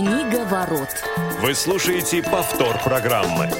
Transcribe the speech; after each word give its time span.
Книга 0.00 0.46
ворот. 0.46 0.88
Вы 1.42 1.54
слушаете 1.54 2.22
повтор 2.22 2.82
программы. 2.82 3.50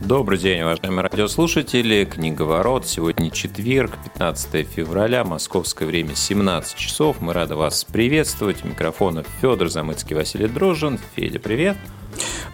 Добрый 0.00 0.38
день, 0.38 0.62
уважаемые 0.62 1.06
радиослушатели. 1.06 2.06
Книга 2.06 2.44
ворот. 2.44 2.86
Сегодня 2.86 3.30
четверг, 3.30 3.98
15 4.02 4.66
февраля, 4.66 5.24
московское 5.24 5.86
время 5.86 6.14
17 6.14 6.74
часов. 6.74 7.20
Мы 7.20 7.34
рады 7.34 7.54
вас 7.54 7.84
приветствовать. 7.84 8.64
У 8.64 8.68
микрофона 8.68 9.24
Федор 9.42 9.68
Замыцкий, 9.68 10.16
Василий 10.16 10.48
Дрожжин. 10.48 10.98
Федя, 11.14 11.38
привет. 11.38 11.76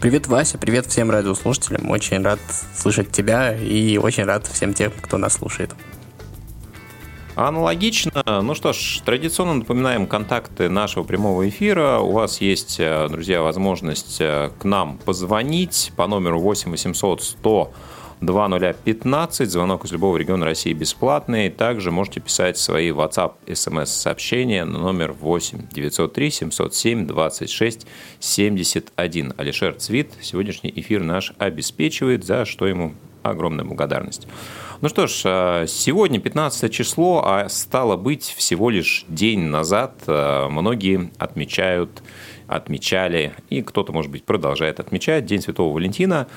Привет, 0.00 0.26
Вася, 0.26 0.58
привет 0.58 0.86
всем 0.86 1.08
радиослушателям. 1.08 1.88
Очень 1.88 2.24
рад 2.24 2.40
слышать 2.74 3.12
тебя 3.12 3.54
и 3.54 3.96
очень 3.96 4.24
рад 4.24 4.44
всем 4.48 4.74
тем, 4.74 4.90
кто 4.90 5.18
нас 5.18 5.34
слушает. 5.34 5.70
Аналогично. 7.36 8.22
Ну 8.24 8.54
что 8.54 8.72
ж, 8.72 9.02
традиционно 9.04 9.52
напоминаем 9.52 10.06
контакты 10.06 10.70
нашего 10.70 11.04
прямого 11.04 11.46
эфира. 11.46 11.98
У 11.98 12.12
вас 12.12 12.40
есть, 12.40 12.76
э, 12.80 13.08
друзья, 13.10 13.42
возможность 13.42 14.16
э, 14.20 14.50
к 14.58 14.64
нам 14.64 14.96
позвонить 14.96 15.92
по 15.96 16.06
номеру 16.06 16.40
8 16.40 16.70
800 16.70 17.22
100 17.22 17.72
2015. 18.22 19.50
Звонок 19.50 19.84
из 19.84 19.92
любого 19.92 20.16
региона 20.16 20.46
России 20.46 20.72
бесплатный. 20.72 21.50
Также 21.50 21.90
можете 21.90 22.20
писать 22.20 22.56
свои 22.56 22.90
WhatsApp, 22.90 23.34
SMS 23.46 23.86
сообщения 23.86 24.64
на 24.64 24.78
номер 24.78 25.12
8 25.12 25.68
903 25.70 26.30
707 26.30 27.06
26 27.06 27.86
71. 28.18 29.34
Алишер 29.36 29.74
Цвит 29.74 30.10
сегодняшний 30.22 30.72
эфир 30.74 31.02
наш 31.02 31.34
обеспечивает, 31.36 32.24
за 32.24 32.46
что 32.46 32.66
ему 32.66 32.94
огромная 33.30 33.64
благодарность. 33.64 34.26
Ну 34.82 34.90
что 34.90 35.06
ж, 35.06 35.22
а, 35.24 35.66
сегодня 35.66 36.20
15 36.20 36.70
число, 36.70 37.22
а 37.24 37.48
стало 37.48 37.96
быть 37.96 38.24
всего 38.24 38.68
лишь 38.68 39.06
день 39.08 39.40
назад 39.40 39.94
а, 40.06 40.48
многие 40.48 41.10
отмечают 41.18 42.02
отмечали, 42.46 43.34
и 43.50 43.60
кто-то, 43.60 43.92
может 43.92 44.12
быть, 44.12 44.22
продолжает 44.22 44.78
отмечать 44.78 45.26
День 45.26 45.40
Святого 45.40 45.74
Валентина, 45.74 46.28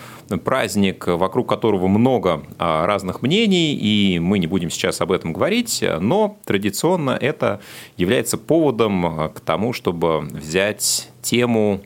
праздник, 0.44 1.06
вокруг 1.06 1.48
которого 1.48 1.88
много 1.88 2.42
а, 2.58 2.88
разных 2.88 3.22
мнений, 3.22 3.76
и 3.76 4.18
мы 4.18 4.40
не 4.40 4.48
будем 4.48 4.72
сейчас 4.72 5.02
об 5.02 5.12
этом 5.12 5.34
говорить, 5.34 5.84
но 6.00 6.40
традиционно 6.46 7.12
это 7.12 7.62
является 7.96 8.40
поводом 8.40 9.32
к 9.36 9.40
тому, 9.42 9.72
чтобы 9.72 10.22
взять 10.22 11.10
тему 11.22 11.82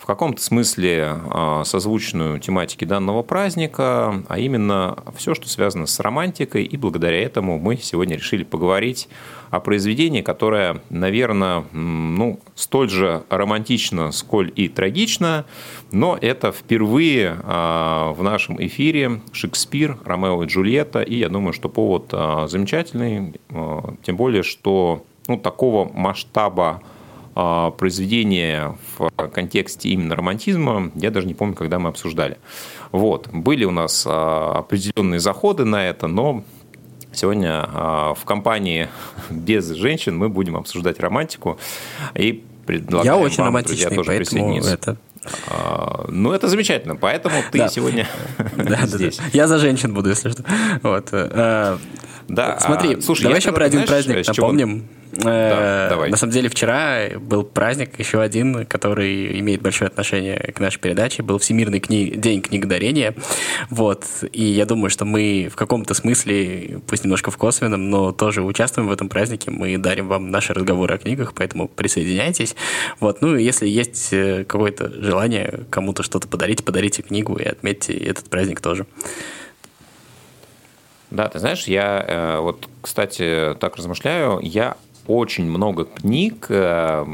в 0.00 0.06
каком-то 0.06 0.40
смысле 0.40 1.18
а, 1.30 1.62
созвучную 1.64 2.40
тематике 2.40 2.86
данного 2.86 3.22
праздника, 3.22 4.24
а 4.28 4.38
именно 4.38 4.96
все, 5.14 5.34
что 5.34 5.46
связано 5.46 5.84
с 5.84 6.00
романтикой, 6.00 6.64
и 6.64 6.76
благодаря 6.78 7.22
этому 7.22 7.58
мы 7.58 7.76
сегодня 7.76 8.16
решили 8.16 8.42
поговорить 8.42 9.08
о 9.50 9.60
произведении, 9.60 10.22
которое, 10.22 10.80
наверное, 10.88 11.66
ну, 11.72 12.40
столь 12.54 12.88
же 12.88 13.24
романтично, 13.28 14.10
сколь 14.10 14.50
и 14.56 14.68
трагично, 14.68 15.44
но 15.92 16.16
это 16.18 16.50
впервые 16.50 17.36
а, 17.42 18.14
в 18.14 18.22
нашем 18.22 18.56
эфире 18.64 19.20
Шекспир, 19.32 19.98
Ромео 20.06 20.42
и 20.44 20.46
Джульетта, 20.46 21.02
и 21.02 21.16
я 21.16 21.28
думаю, 21.28 21.52
что 21.52 21.68
повод 21.68 22.08
а, 22.12 22.46
замечательный, 22.48 23.34
тем 24.02 24.16
более, 24.16 24.44
что 24.44 25.04
ну, 25.28 25.36
такого 25.36 25.92
масштаба 25.92 26.80
произведение 27.34 28.76
в 28.98 29.08
контексте 29.28 29.88
именно 29.90 30.16
романтизма, 30.16 30.90
я 30.94 31.10
даже 31.10 31.26
не 31.26 31.34
помню, 31.34 31.54
когда 31.54 31.78
мы 31.78 31.88
обсуждали. 31.88 32.38
Вот. 32.92 33.28
Были 33.28 33.64
у 33.64 33.70
нас 33.70 34.04
а, 34.06 34.58
определенные 34.58 35.20
заходы 35.20 35.64
на 35.64 35.88
это, 35.88 36.06
но 36.06 36.42
сегодня 37.12 37.64
а, 37.66 38.14
в 38.14 38.24
компании 38.24 38.88
без 39.30 39.68
женщин 39.70 40.16
мы 40.16 40.28
будем 40.28 40.56
обсуждать 40.56 41.00
романтику 41.00 41.58
и 42.14 42.44
предлагаем 42.66 43.14
Я 43.14 43.16
очень 43.16 43.38
вам, 43.38 43.48
романтичный, 43.48 43.94
друзья, 43.94 43.96
тоже 43.96 44.18
присоединиться. 44.18 44.74
Это... 44.74 44.96
Ну, 46.08 46.32
это 46.32 46.48
замечательно, 46.48 46.96
поэтому 46.96 47.42
ты 47.52 47.58
да. 47.58 47.68
сегодня 47.68 48.08
да, 48.56 48.86
здесь. 48.86 49.18
Да, 49.18 49.24
да. 49.24 49.30
Я 49.32 49.46
за 49.46 49.58
женщин 49.58 49.92
буду, 49.92 50.08
если 50.08 50.30
что. 50.30 50.44
Вот. 50.82 51.08
Э, 51.12 51.76
да, 52.28 52.58
Смотри, 52.58 53.00
слушай, 53.02 53.24
давай 53.24 53.38
еще 53.38 53.52
про 53.52 53.66
один 53.66 53.86
праздник 53.86 54.26
напомним. 54.26 54.80
Чего... 54.80 54.99
Да, 55.12 55.86
э, 55.86 55.88
давай. 55.90 56.10
На 56.10 56.16
самом 56.16 56.32
деле 56.32 56.48
вчера 56.48 57.08
был 57.18 57.42
праздник, 57.42 57.98
еще 57.98 58.20
один, 58.20 58.64
который 58.66 59.38
имеет 59.40 59.60
большое 59.60 59.88
отношение 59.88 60.38
к 60.38 60.60
нашей 60.60 60.78
передаче. 60.78 61.22
Был 61.22 61.38
Всемирный 61.38 61.80
кни... 61.80 62.10
день 62.10 62.42
книгодарения. 62.42 63.14
Вот. 63.70 64.04
И 64.32 64.44
я 64.44 64.66
думаю, 64.66 64.90
что 64.90 65.04
мы 65.04 65.48
в 65.52 65.56
каком-то 65.56 65.94
смысле, 65.94 66.80
пусть 66.86 67.04
немножко 67.04 67.30
в 67.30 67.36
косвенном, 67.36 67.90
но 67.90 68.12
тоже 68.12 68.42
участвуем 68.42 68.88
в 68.88 68.92
этом 68.92 69.08
празднике. 69.08 69.50
Мы 69.50 69.76
дарим 69.78 70.08
вам 70.08 70.30
наши 70.30 70.52
разговоры 70.52 70.94
о 70.94 70.98
книгах, 70.98 71.34
поэтому 71.34 71.68
присоединяйтесь. 71.68 72.54
Вот. 73.00 73.20
Ну, 73.20 73.36
если 73.36 73.66
есть 73.66 74.12
э, 74.12 74.44
какое-то 74.44 74.90
желание 75.02 75.60
кому-то 75.70 76.02
что-то 76.02 76.28
подарить, 76.28 76.64
подарите 76.64 77.02
книгу 77.02 77.36
и 77.36 77.44
отметьте 77.44 77.94
этот 77.94 78.30
праздник 78.30 78.60
тоже. 78.60 78.86
Да, 81.10 81.28
ты 81.28 81.40
знаешь, 81.40 81.64
я 81.64 82.04
э, 82.06 82.38
вот, 82.38 82.68
кстати, 82.80 83.56
так 83.58 83.76
размышляю, 83.76 84.38
я 84.42 84.76
очень 85.10 85.44
много 85.44 85.84
книг 85.84 86.46
э, 86.48 87.04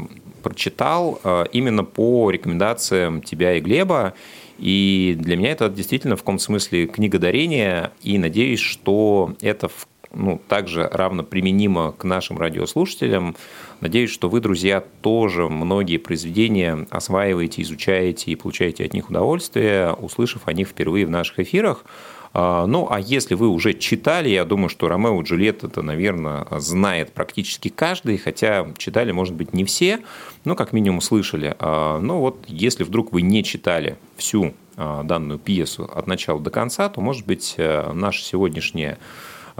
прочитал 0.43 1.19
э, 1.23 1.45
именно 1.51 1.83
по 1.83 2.29
рекомендациям 2.29 3.21
тебя 3.21 3.55
и 3.55 3.59
Глеба. 3.59 4.13
И 4.59 5.15
для 5.19 5.35
меня 5.35 5.51
это 5.51 5.69
действительно 5.69 6.15
в 6.15 6.19
каком 6.19 6.39
смысле 6.39 6.87
книга 6.87 7.19
дарения. 7.19 7.91
И 8.01 8.17
надеюсь, 8.17 8.59
что 8.59 9.33
это 9.41 9.69
ну, 10.13 10.39
также 10.47 10.87
равно 10.91 11.23
применимо 11.23 11.91
к 11.91 12.03
нашим 12.03 12.37
радиослушателям. 12.37 13.35
Надеюсь, 13.81 14.11
что 14.11 14.29
вы, 14.29 14.39
друзья, 14.39 14.83
тоже 15.01 15.47
многие 15.47 15.97
произведения 15.97 16.87
осваиваете, 16.89 17.61
изучаете 17.61 18.31
и 18.31 18.35
получаете 18.35 18.85
от 18.85 18.93
них 18.93 19.09
удовольствие, 19.09 19.93
услышав 19.93 20.47
о 20.47 20.53
них 20.53 20.69
впервые 20.69 21.05
в 21.05 21.09
наших 21.09 21.39
эфирах. 21.39 21.83
А, 22.33 22.65
ну, 22.65 22.87
а 22.89 22.99
если 22.99 23.35
вы 23.35 23.47
уже 23.47 23.73
читали, 23.73 24.29
я 24.29 24.45
думаю, 24.45 24.69
что 24.69 24.87
Ромео 24.87 25.21
и 25.21 25.23
Джульетта 25.23 25.67
это, 25.67 25.81
наверное, 25.81 26.47
знает 26.51 27.11
практически 27.11 27.69
каждый, 27.69 28.17
хотя 28.17 28.67
читали, 28.77 29.11
может 29.11 29.33
быть, 29.33 29.53
не 29.53 29.65
все, 29.65 29.99
но 30.45 30.55
как 30.55 30.73
минимум 30.73 31.01
слышали. 31.01 31.55
А, 31.59 31.99
но 31.99 32.19
вот 32.19 32.45
если 32.47 32.83
вдруг 32.83 33.11
вы 33.11 33.21
не 33.21 33.43
читали 33.43 33.97
всю 34.15 34.53
а, 34.75 35.03
данную 35.03 35.39
пьесу 35.39 35.89
от 35.93 36.07
начала 36.07 36.39
до 36.39 36.49
конца, 36.49 36.89
то, 36.89 37.01
может 37.01 37.25
быть, 37.25 37.55
э, 37.57 37.91
наше 37.93 38.23
сегодняшнее 38.23 38.97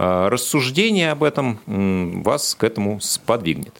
рассуждение 0.00 1.10
об 1.10 1.24
этом 1.24 1.58
вас 1.66 2.54
к 2.54 2.62
этому 2.62 3.00
сподвигнет. 3.00 3.74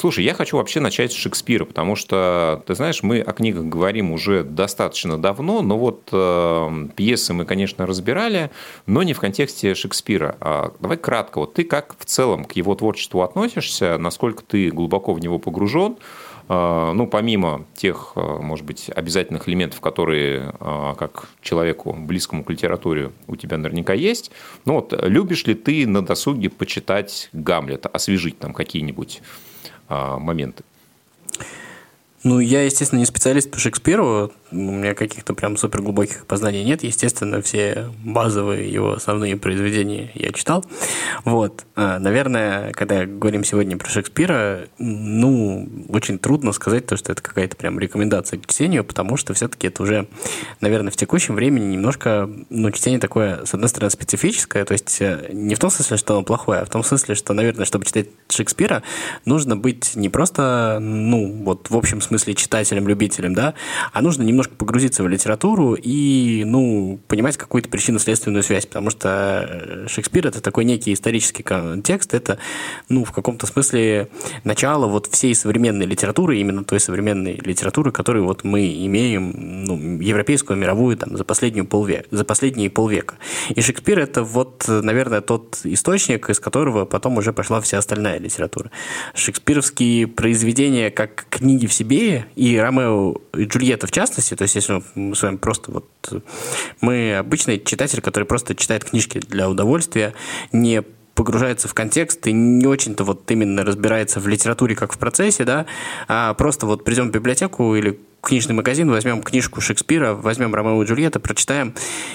Слушай, 0.00 0.22
я 0.26 0.32
хочу 0.32 0.58
вообще 0.58 0.78
начать 0.78 1.10
с 1.10 1.16
Шекспира, 1.16 1.64
потому 1.64 1.96
что, 1.96 2.62
ты 2.68 2.76
знаешь, 2.76 3.02
мы 3.02 3.20
о 3.20 3.32
книгах 3.32 3.64
говорим 3.64 4.12
уже 4.12 4.44
достаточно 4.44 5.20
давно, 5.20 5.60
но 5.60 5.76
вот 5.76 6.10
э, 6.12 6.88
пьесы 6.94 7.34
мы, 7.34 7.44
конечно, 7.44 7.84
разбирали, 7.84 8.52
но 8.86 9.02
не 9.02 9.12
в 9.12 9.18
контексте 9.18 9.74
Шекспира. 9.74 10.36
А 10.40 10.72
давай 10.78 10.98
кратко, 10.98 11.40
вот 11.40 11.54
ты 11.54 11.64
как 11.64 11.96
в 11.98 12.04
целом 12.04 12.44
к 12.44 12.52
его 12.52 12.76
творчеству 12.76 13.22
относишься, 13.22 13.98
насколько 13.98 14.44
ты 14.44 14.70
глубоко 14.70 15.12
в 15.14 15.18
него 15.18 15.40
погружен, 15.40 15.96
э, 16.48 16.92
ну, 16.94 17.08
помимо 17.08 17.66
тех, 17.74 18.12
э, 18.14 18.20
может 18.20 18.64
быть, 18.64 18.88
обязательных 18.94 19.48
элементов, 19.48 19.80
которые, 19.80 20.54
э, 20.60 20.94
как 20.96 21.28
человеку, 21.42 21.92
близкому 21.92 22.44
к 22.44 22.50
литературе, 22.50 23.10
у 23.26 23.34
тебя 23.34 23.58
наверняка 23.58 23.94
есть, 23.94 24.30
ну 24.64 24.74
вот, 24.74 24.94
любишь 25.02 25.44
ли 25.46 25.54
ты 25.54 25.88
на 25.88 26.06
досуге 26.06 26.50
почитать 26.50 27.30
Гамлета, 27.32 27.88
освежить 27.88 28.38
там 28.38 28.54
какие-нибудь 28.54 29.22
а, 29.88 30.18
моменты. 30.18 30.64
Ну, 32.24 32.40
я, 32.40 32.64
естественно, 32.64 32.98
не 32.98 33.06
специалист 33.06 33.50
по 33.50 33.58
Шекспиру, 33.58 34.32
у 34.50 34.56
меня 34.56 34.94
каких-то 34.94 35.34
прям 35.34 35.56
супер 35.56 35.82
глубоких 35.82 36.26
познаний 36.26 36.64
нет. 36.64 36.82
Естественно, 36.82 37.42
все 37.42 37.90
базовые 38.02 38.72
его 38.72 38.94
основные 38.94 39.36
произведения 39.36 40.10
я 40.14 40.32
читал. 40.32 40.64
Вот. 41.24 41.66
А, 41.76 41.98
наверное, 41.98 42.72
когда 42.72 43.04
говорим 43.04 43.44
сегодня 43.44 43.76
про 43.76 43.88
Шекспира, 43.88 44.68
ну, 44.78 45.68
очень 45.88 46.18
трудно 46.18 46.52
сказать 46.52 46.86
то, 46.86 46.96
что 46.96 47.12
это 47.12 47.22
какая-то 47.22 47.56
прям 47.56 47.78
рекомендация 47.78 48.38
к 48.38 48.46
чтению, 48.46 48.84
потому 48.84 49.16
что 49.16 49.34
все-таки 49.34 49.66
это 49.66 49.82
уже, 49.82 50.08
наверное, 50.60 50.90
в 50.90 50.96
текущем 50.96 51.34
времени 51.34 51.74
немножко, 51.74 52.30
ну, 52.48 52.70
чтение 52.70 53.00
такое, 53.00 53.44
с 53.44 53.52
одной 53.52 53.68
стороны, 53.68 53.90
специфическое, 53.90 54.64
то 54.64 54.72
есть 54.72 54.96
э, 55.00 55.28
не 55.32 55.54
в 55.54 55.58
том 55.58 55.70
смысле, 55.70 55.96
что 55.98 56.14
оно 56.14 56.24
плохое, 56.24 56.60
а 56.60 56.64
в 56.64 56.70
том 56.70 56.82
смысле, 56.82 57.14
что, 57.14 57.34
наверное, 57.34 57.66
чтобы 57.66 57.84
читать 57.84 58.08
Шекспира, 58.28 58.82
нужно 59.24 59.56
быть 59.56 59.94
не 59.94 60.08
просто, 60.08 60.78
ну, 60.80 61.42
вот 61.44 61.68
в 61.70 61.76
общем 61.76 62.00
смысле 62.00 62.34
читателем, 62.34 62.88
любителем, 62.88 63.34
да, 63.34 63.54
а 63.92 64.00
нужно 64.00 64.22
немного 64.22 64.37
немножко 64.38 64.54
погрузиться 64.54 65.02
в 65.02 65.08
литературу 65.08 65.74
и, 65.74 66.44
ну, 66.46 67.00
понимать 67.08 67.36
какую-то 67.36 67.68
причинно-следственную 67.68 68.44
связь, 68.44 68.66
потому 68.66 68.90
что 68.90 69.44
э, 69.48 69.86
Шекспир– 69.88 70.26
это 70.28 70.40
такой 70.40 70.64
некий 70.64 70.92
исторический 70.92 71.42
контекст, 71.42 72.14
это, 72.14 72.38
ну, 72.88 73.02
в 73.04 73.10
каком-то 73.10 73.48
смысле 73.48 74.10
начало 74.44 74.86
вот 74.86 75.08
всей 75.08 75.34
современной 75.34 75.86
литературы, 75.86 76.38
именно 76.38 76.62
той 76.62 76.78
современной 76.78 77.40
литературы, 77.44 77.90
которую 77.90 78.26
вот 78.26 78.44
мы 78.44 78.64
имеем, 78.86 79.64
ну, 79.64 80.00
европейскую, 80.00 80.56
мировую, 80.56 80.96
там, 80.96 81.16
за, 81.16 81.24
последнюю 81.24 81.66
полвека, 81.66 82.06
за 82.12 82.24
последние 82.24 82.70
полвека. 82.70 83.16
И 83.48 83.60
Шекспир– 83.60 83.98
это 83.98 84.22
вот, 84.22 84.66
наверное, 84.68 85.20
тот 85.20 85.58
источник, 85.64 86.30
из 86.30 86.38
которого 86.38 86.84
потом 86.84 87.16
уже 87.16 87.32
пошла 87.32 87.60
вся 87.60 87.78
остальная 87.78 88.20
литература. 88.20 88.70
Шекспировские 89.14 90.06
произведения 90.06 90.92
как 90.92 91.26
книги 91.28 91.66
в 91.66 91.72
себе, 91.72 92.26
и 92.36 92.56
Ромео 92.56 93.16
и 93.36 93.44
Джульетта 93.44 93.88
в 93.88 93.90
частности, 93.90 94.27
то 94.34 94.42
есть 94.42 94.54
если 94.54 94.82
мы 94.94 95.14
с 95.14 95.22
вами 95.22 95.36
просто 95.36 95.70
вот... 95.72 95.86
Мы 96.80 97.16
обычный 97.16 97.62
читатель, 97.62 98.00
который 98.00 98.24
просто 98.24 98.54
читает 98.54 98.84
книжки 98.84 99.18
для 99.18 99.48
удовольствия, 99.48 100.14
не 100.52 100.82
погружается 101.18 101.66
в 101.66 101.74
контекст 101.74 102.24
и 102.28 102.32
не 102.32 102.66
очень-то 102.66 103.02
вот 103.02 103.28
именно 103.30 103.64
разбирается 103.64 104.20
в 104.20 104.28
литературе 104.28 104.76
как 104.76 104.92
в 104.92 104.98
процессе, 104.98 105.44
да, 105.44 105.66
а 106.06 106.32
просто 106.34 106.64
вот 106.64 106.84
придем 106.84 107.08
в 107.08 107.10
библиотеку 107.10 107.74
или 107.74 107.98
книжный 108.20 108.54
магазин, 108.54 108.90
возьмем 108.90 109.22
книжку 109.22 109.60
Шекспира, 109.60 110.14
возьмем 110.14 110.54
Ромео 110.54 110.82
и 110.82 110.86
Джульетта, 110.86 111.18
прочитаем. 111.18 111.74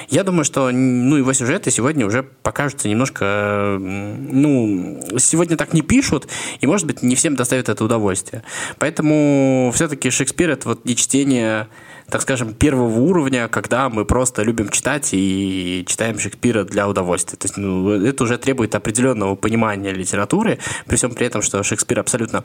Я 0.10 0.24
думаю, 0.24 0.44
что 0.44 0.72
ну, 0.72 1.18
его 1.18 1.34
сюжеты 1.34 1.72
сегодня 1.72 2.06
уже 2.06 2.24
покажутся 2.24 2.88
немножко... 2.88 3.78
Ну, 3.80 5.02
сегодня 5.18 5.58
так 5.58 5.74
не 5.74 5.82
пишут, 5.82 6.28
и, 6.62 6.68
может 6.68 6.88
быть, 6.88 7.04
не 7.04 7.16
всем 7.16 7.36
доставит 7.36 7.70
это 7.70 7.84
удовольствие. 7.84 8.44
Поэтому 8.80 9.72
все-таки 9.74 10.10
Шекспир— 10.10 10.50
это 10.52 10.70
вот 10.70 10.86
не 10.86 10.96
чтение 10.96 11.68
так 12.10 12.22
скажем, 12.22 12.54
первого 12.54 13.00
уровня, 13.00 13.48
когда 13.48 13.90
мы 13.90 14.06
просто 14.06 14.44
любим 14.44 14.70
читать 14.70 15.10
и 15.14 15.84
читаем 15.88 16.20
Шекспира 16.20 16.64
для 16.64 16.88
удовольствия. 16.88 17.38
То 17.38 17.46
есть 17.46 17.58
ну, 17.58 17.90
это 17.90 18.24
уже 18.24 18.38
требует 18.38 18.76
определенного 18.76 19.36
понимания 19.36 19.92
литературы, 19.92 20.60
при 20.86 20.96
всем 20.96 21.14
при 21.14 21.28
этом, 21.28 21.42
что 21.42 21.64
Шекспир 21.64 22.00
абсолютно 22.00 22.44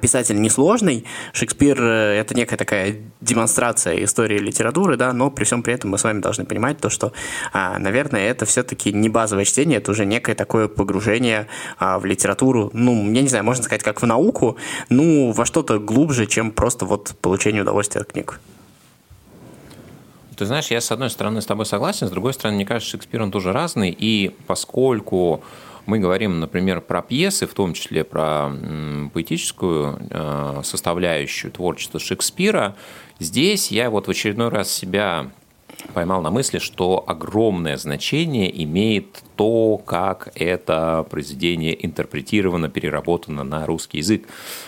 писатель 0.00 0.40
несложный. 0.40 1.04
Шекспир 1.32 1.82
э,– 1.82 2.18
это 2.20 2.34
некая 2.34 2.56
такая 2.56 2.96
демонстрация 3.20 4.02
истории 4.02 4.38
литературы, 4.38 4.96
да, 4.96 5.12
но 5.12 5.30
при 5.30 5.44
всем 5.44 5.62
при 5.62 5.74
этом 5.74 5.90
мы 5.90 5.98
с 5.98 6.04
вами 6.04 6.20
должны 6.20 6.46
понимать 6.46 6.78
то, 6.78 6.88
что, 6.88 7.12
а, 7.52 7.78
наверное, 7.78 8.30
это 8.30 8.46
все-таки 8.46 8.92
не 8.92 9.10
базовое 9.10 9.44
чтение, 9.44 9.78
это 9.78 9.90
уже 9.90 10.06
некое 10.06 10.34
такое 10.34 10.68
погружение 10.68 11.48
а, 11.78 11.98
в 11.98 12.06
литературу, 12.06 12.70
ну, 12.72 13.12
я 13.12 13.20
не 13.20 13.28
знаю, 13.28 13.44
можно 13.44 13.62
сказать, 13.62 13.82
как 13.82 14.00
в 14.00 14.06
науку, 14.06 14.56
ну, 14.88 15.32
во 15.32 15.44
что-то 15.44 15.78
глубже, 15.78 16.26
чем 16.26 16.50
просто 16.50 16.86
вот 16.86 17.14
получение 17.20 17.62
удовольствия 17.62 18.00
от 18.00 18.12
книг. 18.12 18.40
Ты 20.36 20.46
знаешь, 20.46 20.68
я 20.68 20.80
с 20.80 20.92
одной 20.92 21.10
стороны 21.10 21.42
с 21.42 21.46
тобой 21.46 21.66
согласен, 21.66 22.06
с 22.06 22.10
другой 22.10 22.32
стороны, 22.32 22.56
мне 22.56 22.64
кажется, 22.64 22.92
Шекспир, 22.92 23.20
он 23.20 23.32
тоже 23.32 23.52
разный, 23.52 23.90
и 23.90 24.34
поскольку 24.46 25.42
мы 25.88 26.00
говорим, 26.00 26.38
например, 26.38 26.82
про 26.82 27.00
пьесы, 27.00 27.46
в 27.46 27.54
том 27.54 27.72
числе 27.72 28.04
про 28.04 28.50
поэтическую 29.14 29.98
э, 30.10 30.60
составляющую 30.62 31.50
творчества 31.50 31.98
Шекспира. 31.98 32.76
Здесь 33.18 33.70
я 33.70 33.88
вот 33.88 34.06
в 34.06 34.10
очередной 34.10 34.50
раз 34.50 34.70
себя 34.70 35.30
поймал 35.94 36.20
на 36.22 36.30
мысли, 36.30 36.58
что 36.58 37.04
огромное 37.06 37.76
значение 37.76 38.64
имеет 38.64 39.22
то, 39.36 39.78
как 39.78 40.30
это 40.34 41.06
произведение 41.08 41.84
интерпретировано, 41.84 42.68
переработано 42.68 43.44
на 43.44 43.64
русский 43.66 43.98
язык. 43.98 44.26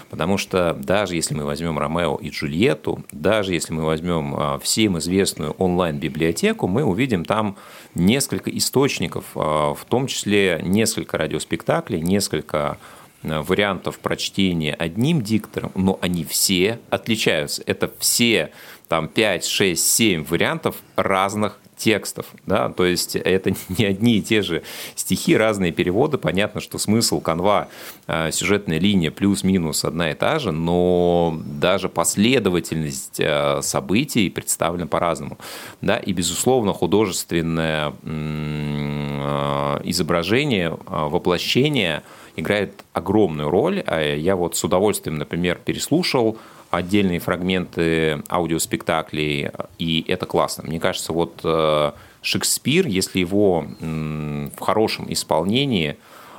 Потому 0.08 0.38
что 0.38 0.74
даже 0.74 1.16
если 1.16 1.34
мы 1.34 1.44
возьмем 1.44 1.78
Ромео 1.78 2.16
и 2.16 2.30
Джульетту, 2.30 3.04
даже 3.12 3.52
если 3.52 3.72
мы 3.72 3.84
возьмем 3.84 4.34
а, 4.36 4.58
всем 4.58 4.98
известную 4.98 5.52
онлайн-библиотеку, 5.52 6.66
мы 6.66 6.84
увидим 6.84 7.24
там 7.24 7.56
несколько 7.94 8.50
источников, 8.50 9.24
а, 9.34 9.74
в 9.74 9.84
том 9.84 10.06
числе 10.06 10.60
несколько 10.62 11.18
радиоспектаклей, 11.18 12.00
несколько 12.00 12.78
а, 13.22 13.42
вариантов 13.42 13.98
прочтения 13.98 14.74
одним 14.74 15.22
диктором, 15.22 15.72
но 15.74 15.98
они 16.00 16.24
все 16.24 16.80
отличаются. 16.90 17.62
Это 17.66 17.92
все 17.98 18.50
там 18.90 19.06
5, 19.06 19.46
6, 19.46 19.86
7 19.86 20.24
вариантов 20.24 20.74
разных 20.96 21.60
текстов, 21.76 22.26
да, 22.44 22.70
то 22.70 22.84
есть 22.84 23.14
это 23.14 23.54
не 23.68 23.84
одни 23.84 24.18
и 24.18 24.20
те 24.20 24.42
же 24.42 24.64
стихи, 24.96 25.36
разные 25.36 25.70
переводы, 25.70 26.18
понятно, 26.18 26.60
что 26.60 26.76
смысл, 26.76 27.20
канва, 27.20 27.68
э, 28.08 28.32
сюжетная 28.32 28.80
линия 28.80 29.12
плюс-минус 29.12 29.84
одна 29.84 30.10
и 30.10 30.14
та 30.14 30.40
же, 30.40 30.50
но 30.50 31.40
даже 31.44 31.88
последовательность 31.88 33.20
э, 33.20 33.62
событий 33.62 34.28
представлена 34.28 34.88
по-разному, 34.88 35.38
да, 35.80 35.96
и, 35.96 36.12
безусловно, 36.12 36.72
художественное 36.72 37.92
э, 38.02 39.80
изображение, 39.84 40.76
воплощение 40.86 42.02
играет 42.34 42.84
огромную 42.92 43.50
роль, 43.50 43.84
а 43.86 44.16
я 44.16 44.34
вот 44.34 44.56
с 44.56 44.64
удовольствием, 44.64 45.16
например, 45.16 45.60
переслушал 45.64 46.38
отдельные 46.70 47.18
фрагменты 47.18 48.22
аудиоспектаклей, 48.30 49.50
и 49.78 50.04
это 50.06 50.26
классно. 50.26 50.64
Мне 50.66 50.78
кажется, 50.78 51.12
вот 51.12 51.40
э, 51.42 51.92
Шекспир, 52.22 52.86
если 52.86 53.18
его 53.18 53.66
в 53.80 54.60
хорошем 54.60 55.12
исполнении 55.12 55.96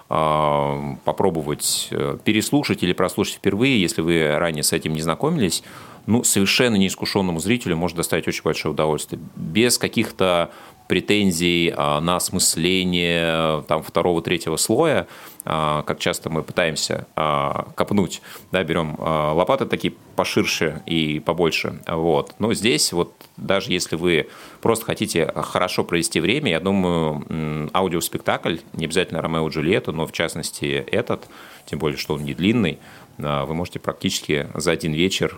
э, 0.09 0.95
попробовать 1.03 1.89
э, 1.91 2.17
переслушать 2.23 2.81
или 2.81 2.93
прослушать 2.93 3.35
впервые, 3.35 3.81
если 3.81 4.01
вы 4.01 4.37
ранее 4.37 4.63
с 4.63 4.71
этим 4.71 4.93
не 4.93 5.01
знакомились, 5.01 5.63
ну, 6.05 6.23
совершенно 6.23 6.77
неискушенному 6.77 7.39
зрителю 7.39 7.75
может 7.75 7.97
доставить 7.97 8.27
очень 8.27 8.43
большое 8.43 8.73
удовольствие. 8.73 9.21
Без 9.35 9.77
каких-то 9.77 10.49
претензий 10.87 11.71
на 11.77 12.15
осмысление 12.15 13.63
там, 13.67 13.83
второго, 13.83 14.21
третьего 14.21 14.57
слоя, 14.57 15.07
как 15.43 15.99
часто 15.99 16.29
мы 16.29 16.43
пытаемся 16.43 17.07
а, 17.15 17.67
копнуть, 17.75 18.21
да, 18.51 18.63
берем 18.63 18.95
лопаты 18.99 19.65
такие 19.65 19.93
поширше 20.15 20.81
и 20.85 21.19
побольше. 21.19 21.79
Вот. 21.87 22.35
Но 22.39 22.53
здесь 22.53 22.93
вот 22.93 23.13
даже 23.37 23.71
если 23.71 23.95
вы 23.95 24.27
просто 24.61 24.85
хотите 24.85 25.31
хорошо 25.35 25.83
провести 25.83 26.19
время, 26.19 26.51
я 26.51 26.59
думаю, 26.59 27.69
аудиоспектакль, 27.73 28.57
не 28.73 28.85
обязательно 28.85 29.21
Ромео 29.21 29.47
и 29.47 29.51
Джульетта, 29.51 29.91
но 29.91 30.05
в 30.05 30.11
частности 30.11 30.65
этот, 30.65 31.27
тем 31.65 31.79
более, 31.79 31.97
что 31.97 32.13
он 32.13 32.23
не 32.23 32.33
длинный, 32.33 32.77
вы 33.17 33.53
можете 33.53 33.79
практически 33.79 34.47
за 34.53 34.71
один 34.71 34.93
вечер 34.93 35.35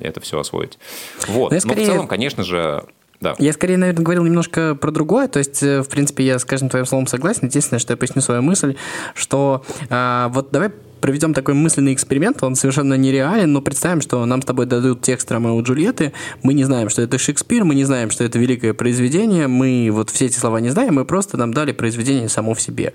это 0.00 0.20
все 0.20 0.38
освоить. 0.40 0.78
Вот. 1.28 1.52
Но, 1.52 1.60
скорее... 1.60 1.76
Но 1.76 1.82
в 1.82 1.86
целом, 1.86 2.08
конечно 2.08 2.42
же, 2.42 2.84
да. 3.20 3.34
Я 3.38 3.52
скорее, 3.52 3.76
наверное, 3.76 4.04
говорил 4.04 4.24
немножко 4.24 4.74
про 4.74 4.90
другое. 4.90 5.28
То 5.28 5.38
есть, 5.38 5.62
э, 5.62 5.82
в 5.82 5.88
принципе, 5.88 6.24
я 6.24 6.38
с 6.38 6.44
каждым 6.44 6.68
твоим 6.68 6.86
словом 6.86 7.06
согласен. 7.06 7.46
Единственное, 7.46 7.80
что 7.80 7.92
я 7.92 7.96
поясню 7.96 8.22
свою 8.22 8.42
мысль, 8.42 8.76
что 9.14 9.64
а, 9.90 10.28
вот 10.28 10.50
давай 10.50 10.70
проведем 11.00 11.34
такой 11.34 11.54
мысленный 11.54 11.92
эксперимент, 11.92 12.42
он 12.42 12.54
совершенно 12.56 12.94
нереален, 12.94 13.52
но 13.52 13.60
представим, 13.60 14.00
что 14.00 14.24
нам 14.26 14.42
с 14.42 14.44
тобой 14.44 14.66
дадут 14.66 15.02
текст 15.02 15.30
Ромео 15.30 15.60
и 15.60 15.62
Джульетты, 15.62 16.12
мы 16.42 16.54
не 16.54 16.64
знаем, 16.64 16.88
что 16.88 17.02
это 17.02 17.18
Шекспир, 17.18 17.64
мы 17.64 17.74
не 17.74 17.84
знаем, 17.84 18.10
что 18.10 18.24
это 18.24 18.38
великое 18.38 18.74
произведение, 18.74 19.46
мы 19.46 19.90
вот 19.92 20.10
все 20.10 20.26
эти 20.26 20.38
слова 20.38 20.60
не 20.60 20.70
знаем, 20.70 20.94
мы 20.94 21.04
просто 21.04 21.36
нам 21.36 21.52
дали 21.52 21.72
произведение 21.72 22.28
само 22.28 22.54
в 22.54 22.60
себе. 22.60 22.94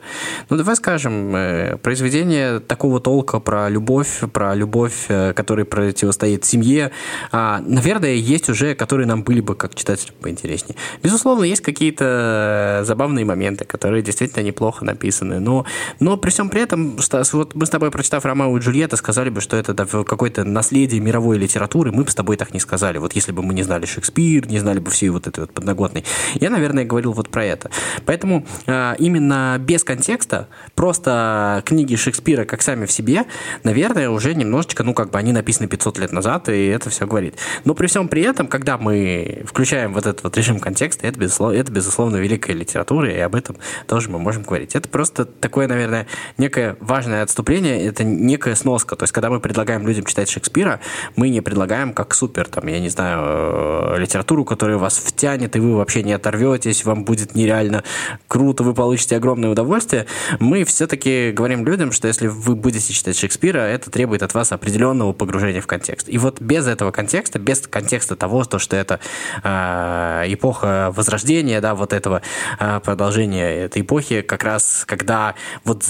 Ну, 0.50 0.58
давай 0.58 0.76
скажем, 0.76 1.36
э, 1.36 1.78
произведение 1.78 2.60
такого 2.60 3.00
толка 3.00 3.40
про 3.40 3.70
любовь, 3.70 4.22
про 4.34 4.56
любовь, 4.56 5.06
э, 5.10 5.34
которая 5.34 5.66
противостоит 5.66 6.46
семье, 6.46 6.92
а, 7.32 7.62
наверное, 7.66 8.14
есть 8.14 8.50
уже, 8.50 8.76
которые 8.76 9.08
нам 9.08 9.24
были 9.24 9.42
бы 9.42 9.56
как 9.56 9.76
читателям 9.76 10.16
поинтереснее. 10.22 10.76
Безусловно, 11.04 11.44
есть 11.44 11.62
какие-то 11.62 12.82
э, 12.82 12.86
забавные 12.86 13.26
моменты, 13.26 13.66
которые 13.66 14.02
действительно 14.02 14.44
неплохо 14.44 14.86
написаны, 14.86 15.40
но, 15.40 15.66
но 16.00 16.18
при 16.18 16.30
всем 16.30 16.50
при 16.50 16.62
этом, 16.62 16.98
вот 17.34 17.56
мы 17.56 17.66
с 17.66 17.70
тобой 17.70 17.91
прочитав 17.92 18.26
Ромео 18.26 18.58
и 18.58 18.60
Джульетта, 18.60 18.96
сказали 18.96 19.30
бы, 19.30 19.42
что 19.42 19.58
это 19.58 19.76
какое-то 20.04 20.44
наследие 20.44 21.00
мировой 21.00 21.38
литературы, 21.38 21.92
мы 21.92 22.04
бы 22.04 22.12
с 22.12 22.16
тобой 22.16 22.38
так 22.38 22.54
не 22.54 22.60
сказали. 22.60 22.98
Вот 22.98 23.14
если 23.14 23.32
бы 23.32 23.44
мы 23.44 23.54
не 23.54 23.64
знали 23.64 23.86
Шекспир, 23.86 24.48
не 24.48 24.60
знали 24.60 24.80
бы 24.80 24.90
всей 24.92 25.10
вот 25.10 25.28
этой 25.28 25.42
вот 25.42 25.54
подноготной. 25.54 26.04
Я, 26.36 26.50
наверное, 26.50 26.86
говорил 26.86 27.14
вот 27.14 27.30
про 27.30 27.46
это. 27.46 27.70
Поэтому 28.06 28.46
э, 28.66 28.96
именно 29.00 29.58
без 29.60 29.84
контекста, 29.84 30.48
просто 30.76 31.62
книги 31.66 31.96
Шекспира 31.96 32.46
как 32.46 32.62
сами 32.62 32.86
в 32.86 32.92
себе, 32.92 33.26
наверное, 33.64 34.10
уже 34.10 34.34
немножечко, 34.34 34.84
ну, 34.84 34.94
как 34.94 35.12
бы 35.12 35.20
они 35.20 35.32
написаны 35.32 35.68
500 35.68 36.00
лет 36.00 36.12
назад, 36.12 36.50
и 36.50 36.68
это 36.68 36.90
все 36.90 37.06
говорит. 37.06 37.36
Но 37.66 37.74
при 37.74 37.88
всем 37.88 38.08
при 38.08 38.24
этом, 38.24 38.48
когда 38.48 38.78
мы 38.78 39.44
включаем 39.46 39.94
вот 39.94 40.06
этот 40.06 40.24
вот 40.24 40.38
режим 40.38 40.60
контекста, 40.60 41.08
это, 41.08 41.20
безусловно, 41.20 41.56
это, 41.58 41.72
безусловно, 41.72 42.18
великая 42.18 42.54
литература, 42.54 43.12
и 43.12 43.20
об 43.20 43.36
этом 43.36 43.58
тоже 43.88 44.10
мы 44.10 44.20
можем 44.20 44.44
говорить. 44.44 44.76
Это 44.76 44.90
просто 44.90 45.26
такое, 45.26 45.68
наверное, 45.68 46.08
некое 46.38 46.78
важное 46.80 47.24
отступление 47.24 47.81
это 47.86 48.04
некая 48.04 48.56
сноска. 48.56 48.96
То 48.96 49.04
есть, 49.04 49.14
когда 49.14 49.30
мы 49.30 49.40
предлагаем 49.40 49.88
людям 49.88 50.06
читать 50.06 50.30
Шекспира, 50.30 50.80
мы 51.16 51.30
не 51.30 51.42
предлагаем 51.42 51.94
как 51.94 52.14
супер, 52.14 52.48
там, 52.48 52.68
я 52.68 52.80
не 52.80 52.90
знаю, 52.90 53.96
э, 53.96 54.00
литературу, 54.00 54.46
которая 54.46 54.78
вас 54.78 54.98
втянет, 54.98 55.56
и 55.56 55.60
вы 55.60 55.76
вообще 55.76 56.04
не 56.04 56.14
оторветесь, 56.14 56.86
вам 56.86 57.06
будет 57.06 57.36
нереально 57.36 57.84
круто, 58.28 58.64
вы 58.64 58.74
получите 58.74 59.18
огромное 59.18 59.50
удовольствие. 59.50 60.06
Мы 60.40 60.64
все-таки 60.64 61.32
говорим 61.32 61.66
людям, 61.66 61.92
что 61.92 62.08
если 62.08 62.28
вы 62.28 62.56
будете 62.56 62.94
читать 62.94 63.18
Шекспира, 63.18 63.60
это 63.60 63.90
требует 63.90 64.24
от 64.24 64.34
вас 64.34 64.52
определенного 64.52 65.14
погружения 65.14 65.62
в 65.62 65.68
контекст. 65.68 66.10
И 66.10 66.18
вот 66.18 66.42
без 66.42 66.68
этого 66.68 66.92
контекста, 66.92 67.40
без 67.40 67.68
контекста 67.68 68.16
того, 68.16 68.44
то, 68.44 68.60
что 68.60 68.76
это 68.76 69.00
э, 69.44 70.24
эпоха 70.28 70.92
Возрождения, 70.96 71.62
да, 71.62 71.76
вот 71.76 71.94
этого 71.94 72.22
э, 72.60 72.80
продолжения 72.84 73.66
этой 73.66 73.82
эпохи, 73.82 74.22
как 74.22 74.44
раз 74.44 74.84
когда 74.88 75.36
вот 75.64 75.86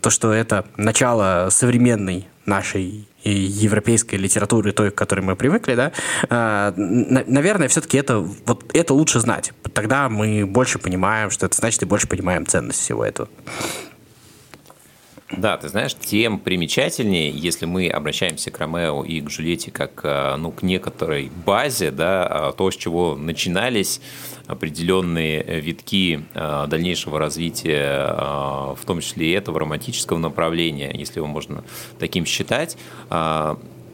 то, 0.00 0.10
что 0.10 0.32
это 0.32 0.66
начало 0.76 1.25
современной 1.50 2.26
нашей 2.46 3.08
европейской 3.24 4.16
литературы, 4.16 4.72
той, 4.72 4.90
к 4.90 4.94
которой 4.94 5.20
мы 5.20 5.36
привыкли, 5.36 5.74
да, 5.74 5.92
э, 6.28 6.72
наверное, 7.26 7.68
все-таки 7.68 7.98
это, 7.98 8.18
вот 8.18 8.64
это 8.72 8.94
лучше 8.94 9.20
знать. 9.20 9.52
Тогда 9.72 10.08
мы 10.08 10.46
больше 10.46 10.78
понимаем, 10.78 11.30
что 11.30 11.46
это 11.46 11.56
значит, 11.56 11.82
и 11.82 11.86
больше 11.86 12.06
понимаем 12.06 12.46
ценность 12.46 12.80
всего 12.80 13.04
этого. 13.04 13.28
Да, 15.30 15.56
ты 15.56 15.68
знаешь, 15.68 15.94
тем 15.94 16.38
примечательнее, 16.38 17.30
если 17.30 17.66
мы 17.66 17.88
обращаемся 17.88 18.52
к 18.52 18.58
Ромео 18.60 19.02
и 19.02 19.20
к 19.20 19.28
Джульетте 19.28 19.72
как 19.72 20.00
э, 20.04 20.36
ну, 20.36 20.52
к 20.52 20.62
некоторой 20.62 21.32
базе, 21.44 21.90
да, 21.90 22.26
а 22.26 22.52
то, 22.52 22.70
с 22.70 22.76
чего 22.76 23.16
начинались 23.16 24.00
определенные 24.46 25.60
витки 25.60 26.24
э, 26.32 26.66
дальнейшего 26.68 27.18
развития, 27.18 28.06
э, 28.08 28.74
в 28.80 28.80
том 28.86 29.00
числе 29.00 29.30
и 29.30 29.32
этого 29.32 29.58
романтического 29.58 30.18
направления, 30.18 30.92
если 30.94 31.18
его 31.18 31.26
можно 31.26 31.64
таким 31.98 32.24
считать. 32.24 32.76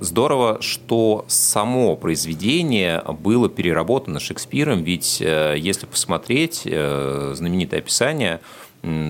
Здорово, 0.00 0.60
что 0.60 1.24
само 1.28 1.94
произведение 1.94 3.00
было 3.20 3.48
переработано 3.48 4.18
Шекспиром, 4.18 4.82
ведь 4.82 5.20
если 5.20 5.86
посмотреть 5.86 6.62
знаменитое 6.62 7.78
описание– 7.78 8.40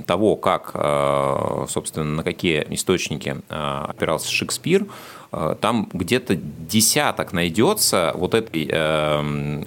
того, 0.06 0.36
как, 0.36 0.72
э, 0.74 1.66
собственно, 1.68 2.16
на 2.16 2.22
какие 2.22 2.66
источники 2.70 3.36
э, 3.48 3.84
опирался 3.88 4.30
Шекспир, 4.30 4.86
э, 5.32 5.56
там 5.60 5.88
где-то 5.92 6.36
десяток 6.36 7.32
найдется 7.32 8.12
вот, 8.14 8.34
этой, 8.34 8.66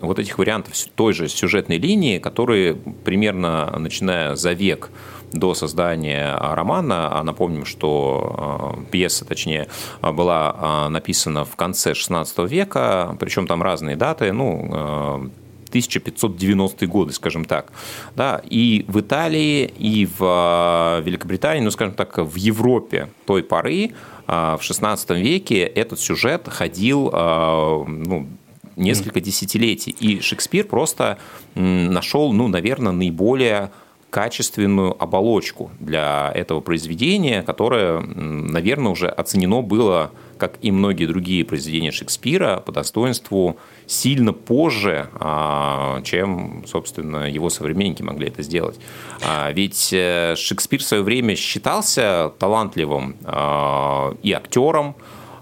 вот 0.01 0.19
этих 0.19 0.38
вариантов 0.38 0.74
той 0.95 1.13
же 1.13 1.27
сюжетной 1.27 1.77
линии, 1.77 2.19
которые 2.19 2.75
примерно 2.75 3.75
начиная 3.79 4.35
за 4.35 4.53
век 4.53 4.91
до 5.33 5.55
создания 5.55 6.38
романа, 6.38 7.19
а 7.19 7.24
напомним, 7.24 7.65
что 7.65 8.77
пьеса, 8.91 9.25
точнее, 9.25 9.67
была 10.01 10.88
написана 10.89 11.43
в 11.45 11.55
конце 11.55 11.91
XVI 11.91 12.47
века, 12.47 13.17
причем 13.19 13.47
там 13.47 13.63
разные 13.63 13.95
даты, 13.95 14.31
ну, 14.31 15.31
1590-е 15.75 16.88
годы, 16.88 17.13
скажем 17.13 17.46
так. 17.46 17.72
Да, 18.15 18.41
и 18.50 18.86
в 18.88 19.00
Италии, 19.00 19.65
и 19.77 20.05
в 20.05 20.17
а, 20.22 21.01
Великобритании, 21.01 21.62
ну, 21.62 21.72
скажем 21.72 21.94
так, 21.94 22.17
в 22.17 22.36
Европе 22.36 23.10
той 23.25 23.44
поры, 23.44 23.91
а, 24.27 24.58
в 24.58 24.63
16 24.63 25.12
веке 25.12 25.63
этот 25.63 26.00
сюжет 26.00 26.48
ходил 26.48 27.10
а, 27.13 27.84
ну, 27.86 28.27
несколько 28.75 29.22
десятилетий. 29.22 29.91
И 29.91 30.22
Шекспир 30.22 30.65
просто 30.65 31.17
нашел, 31.55 32.34
ну, 32.34 32.48
наверное, 32.48 32.91
наиболее 32.91 33.72
качественную 34.15 34.95
оболочку 35.03 35.72
для 35.77 36.31
этого 36.34 36.62
произведения, 36.62 37.41
которое, 37.41 38.00
наверное, 38.00 38.93
уже 38.93 39.10
оценено 39.10 39.62
было, 39.62 40.12
как 40.38 40.53
и 40.62 40.72
многие 40.72 41.05
другие 41.05 41.43
произведения 41.43 41.91
Шекспира, 41.91 42.63
по 42.65 42.72
достоинству 42.72 43.57
сильно 43.88 44.31
позже, 44.31 45.10
а, 45.15 46.01
чем, 46.03 46.63
собственно, 46.65 47.29
его 47.29 47.50
современники 47.50 48.03
могли 48.03 48.29
это 48.29 48.41
сделать. 48.41 48.79
А, 49.22 49.51
ведь 49.51 49.91
э, 49.91 50.36
Шекспир 50.38 50.79
в 50.79 50.84
свое 50.84 51.03
время 51.03 51.36
считался 51.36 52.31
талантливым 52.39 53.17
а, 53.25 54.15
и 54.24 54.31
актером, 54.31 54.95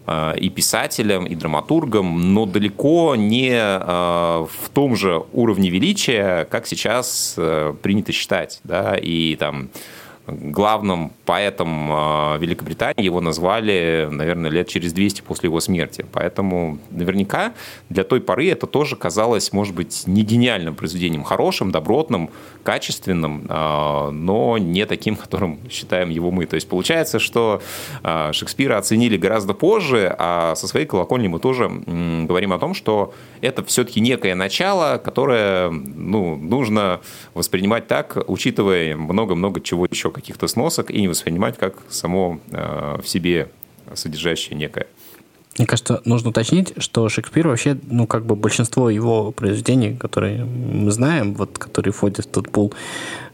и 0.08 0.50
писателем, 0.50 1.26
и 1.26 1.36
драматургом, 1.36 2.34
но 2.34 2.46
далеко 2.46 3.16
не 3.16 3.54
в 3.54 4.70
том 4.74 4.96
же 4.96 5.24
уровне 5.32 5.70
величия, 5.70 6.46
как 6.46 6.68
сейчас 6.68 7.36
э, 7.38 7.74
принято 7.82 8.12
считать. 8.12 8.60
Да? 8.64 8.96
И 8.96 9.36
там 9.36 9.70
главным 10.27 11.12
поэтом 11.25 11.89
а, 11.92 12.38
Великобритании 12.38 13.03
его 13.03 13.20
назвали, 13.20 14.08
наверное, 14.10 14.50
лет 14.50 14.68
через 14.68 14.94
200 14.94 15.22
после 15.22 15.48
его 15.48 15.60
смерти. 15.60 16.06
Поэтому 16.12 16.80
наверняка 16.92 17.53
для 17.89 18.03
той 18.03 18.22
поры 18.22 18.50
это 18.50 18.65
тоже 18.65 18.96
казалось, 18.96 19.51
может 19.51 19.75
быть, 19.75 20.03
не 20.08 20.24
гениальным 20.24 20.75
произведением, 20.75 21.24
хорошим, 21.24 21.72
добротным, 21.72 22.30
качественным, 22.63 23.46
а, 23.50 24.12
но 24.12 24.58
не 24.58 24.86
таким, 24.86 25.15
которым 25.15 25.60
считаем 25.70 26.10
его 26.10 26.32
мы. 26.32 26.46
То 26.46 26.56
есть 26.56 26.70
получается, 26.70 27.20
что 27.20 27.62
а, 28.01 28.32
Шекспира 28.32 28.77
оценили 28.77 29.18
гораздо 29.18 29.53
позже, 29.53 30.15
а 30.18 30.56
со 30.56 30.68
своей 30.68 30.86
колокольни 30.86 31.27
мы 31.27 31.39
тоже 31.39 31.70
говорим 31.70 32.53
о 32.53 32.60
том, 32.60 32.74
что 32.74 33.13
это 33.42 33.63
все-таки 33.65 34.00
некое 34.00 34.36
начало, 34.36 34.98
которое 34.98 35.70
ну, 35.70 36.38
нужно 36.38 37.01
воспринимать 37.34 37.88
так, 37.88 38.18
учитывая 38.27 38.96
много-много 38.96 39.60
чего 39.60 39.86
еще, 39.86 40.12
каких-то 40.13 40.48
сносок, 40.48 40.89
и 40.89 41.01
не 41.01 41.08
воспринимать 41.08 41.58
как 41.58 41.75
само 41.89 42.39
э, 42.51 43.01
в 43.01 43.08
себе 43.08 43.50
содержащее 43.93 44.58
некое. 44.58 44.88
Мне 45.58 45.67
кажется, 45.67 46.01
нужно 46.05 46.29
уточнить, 46.29 46.74
что 46.77 47.10
Шекспир 47.10 47.48
вообще, 47.48 47.77
ну, 47.89 48.08
как 48.08 48.25
бы 48.25 48.36
большинство 48.36 48.89
его 48.89 49.32
произведений, 49.32 49.96
которые 49.96 50.46
мы 50.46 50.89
знаем, 50.91 51.36
вот, 51.36 51.60
которые 51.60 51.93
входят 51.93 52.25
в 52.25 52.29
тот 52.29 52.50
пул 52.50 52.74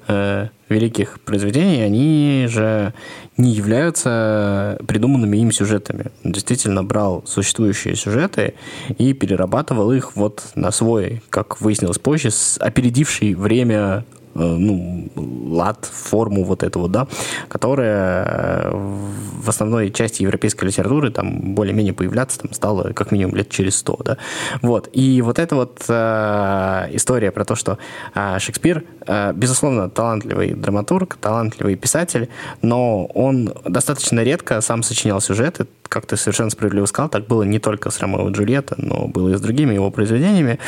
э, 0.10 0.50
великих 0.68 1.22
произведений, 1.22 1.82
они 1.82 2.48
же 2.50 2.94
не 3.38 3.52
являются 3.52 4.78
придуманными 4.86 5.38
им 5.38 5.54
сюжетами. 5.54 6.08
Он 6.26 6.34
действительно 6.34 6.84
брал 6.84 7.24
существующие 7.26 7.96
сюжеты 7.96 8.56
и 8.98 9.14
перерабатывал 9.14 9.94
их 9.94 10.18
вот 10.18 10.44
на 10.56 10.72
свой, 10.72 11.24
как 11.30 11.62
выяснилось 11.62 12.00
позже, 12.00 12.32
опередивший 12.60 13.34
время 13.34 14.04
ну, 14.44 15.10
лад, 15.16 15.86
форму 15.86 16.44
вот 16.44 16.64
эту 16.64 16.80
вот, 16.80 16.92
да, 16.92 17.08
которая 17.48 18.26
э, 18.26 18.72
в 18.74 19.50
основной 19.50 19.92
части 19.92 20.24
европейской 20.24 20.66
литературы 20.66 21.12
там 21.12 21.56
более-менее 21.56 21.94
появляться 21.94 22.40
там 22.40 22.54
стало 22.54 22.94
как 22.94 23.12
минимум 23.12 23.36
лет 23.36 23.50
через 23.50 23.78
сто, 23.78 24.00
да. 24.04 24.18
Вот. 24.62 24.90
И 24.94 25.22
вот 25.22 25.40
эта 25.40 25.56
вот 25.56 25.84
э, 25.88 26.88
история 26.92 27.32
про 27.32 27.46
то, 27.46 27.56
что 27.56 27.78
э, 28.16 28.40
Шекспир, 28.40 28.84
э, 29.06 29.34
безусловно, 29.34 29.90
талантливый 29.90 30.54
драматург, 30.54 31.18
талантливый 31.18 31.76
писатель, 31.76 32.30
но 32.62 33.06
он 33.06 33.54
достаточно 33.66 34.22
редко 34.22 34.62
сам 34.62 34.84
сочинял 34.84 35.22
сюжеты, 35.22 35.68
как 35.90 36.06
ты 36.06 36.16
совершенно 36.18 36.52
справедливо 36.52 36.86
сказал, 36.86 37.10
так 37.10 37.26
было 37.26 37.44
не 37.44 37.60
только 37.60 37.90
с 37.90 38.00
Ромео 38.00 38.30
и 38.30 38.32
Джульетта, 38.32 38.76
но 38.78 39.08
было 39.08 39.30
и 39.30 39.36
с 39.36 39.42
другими 39.42 39.74
его 39.74 39.90
произведениями. 39.90 40.60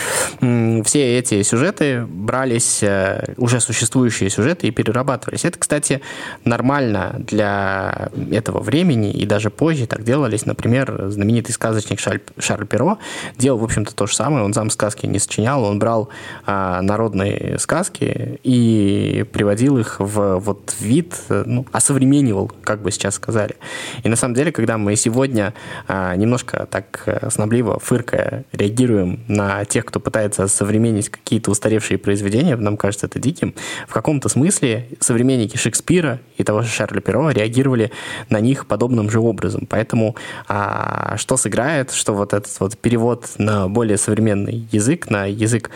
Все 0.84 1.20
эти 1.20 1.44
сюжеты 1.44 2.06
брались, 2.06 2.82
э, 2.82 3.34
уже 3.38 3.60
существующие 3.60 4.30
сюжеты, 4.30 4.68
и 4.68 4.72
перерабатывались. 4.72 5.46
Это, 5.46 5.60
кстати, 5.60 6.02
нормально 6.44 7.16
для 7.20 8.10
этого 8.32 8.60
времени, 8.60 9.12
и 9.12 9.26
даже 9.26 9.52
позже 9.52 9.86
так 9.86 10.04
делались. 10.04 10.46
Например, 10.46 11.10
знаменитый 11.10 11.54
сказочник 11.54 12.00
Шарль, 12.00 12.22
Шарль 12.40 12.66
Перо 12.66 12.98
делал, 13.38 13.60
в 13.60 13.64
общем-то, 13.64 13.94
то 13.96 14.08
же 14.08 14.16
самое. 14.16 14.44
Он 14.44 14.54
сам 14.54 14.70
сказки 14.72 15.06
не 15.06 15.20
сочинял, 15.20 15.64
он 15.64 15.78
брал 15.78 16.10
а, 16.46 16.82
народные 16.82 17.60
сказки 17.60 18.40
и 18.44 19.24
приводил 19.32 19.78
их 19.78 19.98
в 20.00 20.38
вот 20.38 20.76
вид, 20.80 21.16
ну, 21.30 21.66
осовременивал, 21.72 22.52
как 22.64 22.82
бы 22.82 22.92
сейчас 22.92 23.16
сказали. 23.16 23.56
И 24.04 24.10
на 24.10 24.16
самом 24.16 24.34
деле, 24.34 24.52
когда 24.52 24.78
мы 24.78 24.96
сегодня 24.96 25.11
сегодня 25.12 25.54
а, 25.88 26.16
немножко 26.16 26.68
так 26.72 27.04
э, 27.06 27.30
снобливо, 27.30 27.80
фыркая, 27.80 28.46
реагируем 28.54 29.20
на 29.28 29.66
тех, 29.66 29.86
кто 29.86 30.00
пытается 30.00 30.48
современнить 30.48 31.10
какие-то 31.10 31.52
устаревшие 31.52 31.98
произведения, 31.98 32.56
нам 32.56 32.78
кажется 32.78 33.08
это 33.08 33.20
диким. 33.20 33.54
В 33.88 33.94
каком-то 33.94 34.30
смысле 34.30 34.88
современники 35.00 35.58
Шекспира 35.58 36.20
и 36.38 36.44
того 36.44 36.62
же 36.62 36.70
Шарля 36.70 37.02
Перо 37.02 37.30
реагировали 37.30 37.92
на 38.30 38.40
них 38.40 38.68
подобным 38.68 39.10
же 39.10 39.20
образом. 39.20 39.68
Поэтому 39.70 40.16
а, 40.48 41.18
что 41.18 41.36
сыграет, 41.36 41.92
что 41.92 42.14
вот 42.14 42.34
этот 42.34 42.58
вот 42.60 42.78
перевод 42.78 43.26
на 43.38 43.68
более 43.68 43.98
современный 43.98 44.68
язык, 44.72 45.10
на 45.10 45.26
язык, 45.26 45.72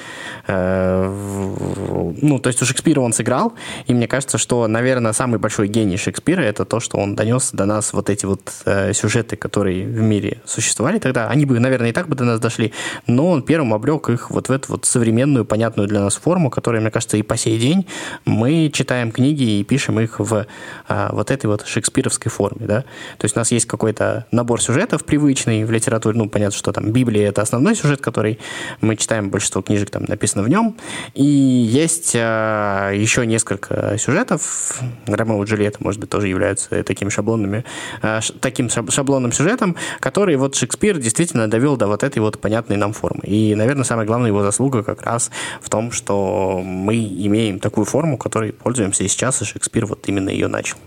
э, 0.47 2.13
ну, 2.21 2.39
то 2.39 2.47
есть 2.47 2.61
у 2.61 2.65
Шекспира 2.65 3.01
он 3.01 3.11
сыграл, 3.11 3.53
и 3.85 3.93
мне 3.93 4.07
кажется, 4.07 4.37
что, 4.37 4.67
наверное, 4.67 5.11
самый 5.11 5.39
большой 5.39 5.67
гений 5.67 5.97
Шекспира 5.97 6.41
это 6.41 6.63
то, 6.63 6.79
что 6.79 6.97
он 6.97 7.15
донес 7.15 7.51
до 7.51 7.65
нас 7.65 7.91
вот 7.91 8.09
эти 8.09 8.25
вот 8.25 8.53
э, 8.65 8.93
сюжеты 8.93 9.24
сюжеты, 9.25 9.35
которые 9.35 9.85
в 9.85 10.01
мире 10.01 10.37
существовали 10.45 10.99
тогда, 10.99 11.27
они 11.29 11.45
бы, 11.45 11.59
наверное, 11.59 11.89
и 11.89 11.93
так 11.93 12.07
бы 12.07 12.15
до 12.15 12.23
нас 12.23 12.39
дошли, 12.39 12.73
но 13.07 13.29
он 13.29 13.41
первым 13.41 13.73
облег 13.73 14.09
их 14.09 14.31
вот 14.31 14.49
в 14.49 14.51
эту 14.51 14.73
вот 14.73 14.85
современную, 14.85 15.45
понятную 15.45 15.87
для 15.87 15.99
нас 15.99 16.15
форму, 16.15 16.49
которая, 16.49 16.81
мне 16.81 16.91
кажется, 16.91 17.17
и 17.17 17.23
по 17.23 17.37
сей 17.37 17.59
день 17.59 17.85
мы 18.25 18.69
читаем 18.73 19.11
книги 19.11 19.59
и 19.59 19.63
пишем 19.63 19.99
их 19.99 20.19
в 20.19 20.45
а, 20.87 21.09
вот 21.11 21.31
этой 21.31 21.47
вот 21.47 21.65
шекспировской 21.65 22.31
форме, 22.31 22.65
да. 22.67 22.81
То 23.17 23.25
есть 23.25 23.35
у 23.35 23.39
нас 23.39 23.51
есть 23.51 23.65
какой-то 23.65 24.25
набор 24.31 24.61
сюжетов 24.61 25.03
привычный 25.03 25.65
в 25.65 25.71
литературе, 25.71 26.17
ну, 26.17 26.29
понятно, 26.29 26.57
что 26.57 26.71
там 26.71 26.91
Библия— 26.91 27.29
это 27.29 27.41
основной 27.41 27.75
сюжет, 27.75 28.01
который 28.01 28.39
мы 28.81 28.95
читаем, 28.95 29.29
большинство 29.29 29.61
книжек 29.61 29.89
там 29.89 30.05
написано 30.07 30.43
в 30.43 30.49
нем, 30.49 30.75
и 31.13 31.23
есть 31.25 32.15
а, 32.15 32.91
еще 32.91 33.25
несколько 33.25 33.97
сюжетов, 33.97 34.79
Ромео 35.07 35.43
и 35.43 35.45
Джульетта, 35.45 35.77
может 35.79 35.99
быть, 35.99 36.09
тоже 36.09 36.27
являются 36.27 36.83
такими 36.83 37.09
шаблонными, 37.09 37.63
а, 38.01 38.19
таким 38.39 38.69
шаблонным 39.15 39.31
сюжетом, 39.31 39.75
который 40.01 40.35
вот 40.35 40.55
Шекспир 40.55 40.97
действительно 40.97 41.49
довел 41.49 41.77
до 41.77 41.87
вот 41.87 42.03
этой 42.03 42.19
вот 42.19 42.39
понятной 42.39 42.75
нам 42.75 42.91
формы. 42.93 43.21
И, 43.23 43.55
наверное, 43.55 43.85
самая 43.85 44.05
главная 44.05 44.29
его 44.29 44.43
заслуга 44.43 44.83
как 44.83 45.03
раз 45.03 45.31
в 45.61 45.69
том, 45.69 45.91
что 45.91 46.61
мы 46.61 46.95
имеем 46.95 47.59
такую 47.59 47.85
форму, 47.85 48.17
которой 48.17 48.51
пользуемся 48.51 49.03
и 49.03 49.07
сейчас, 49.07 49.41
и 49.41 49.45
Шекспир 49.45 49.85
вот 49.85 50.09
именно 50.09 50.29
ее 50.29 50.47
начал 50.47 50.77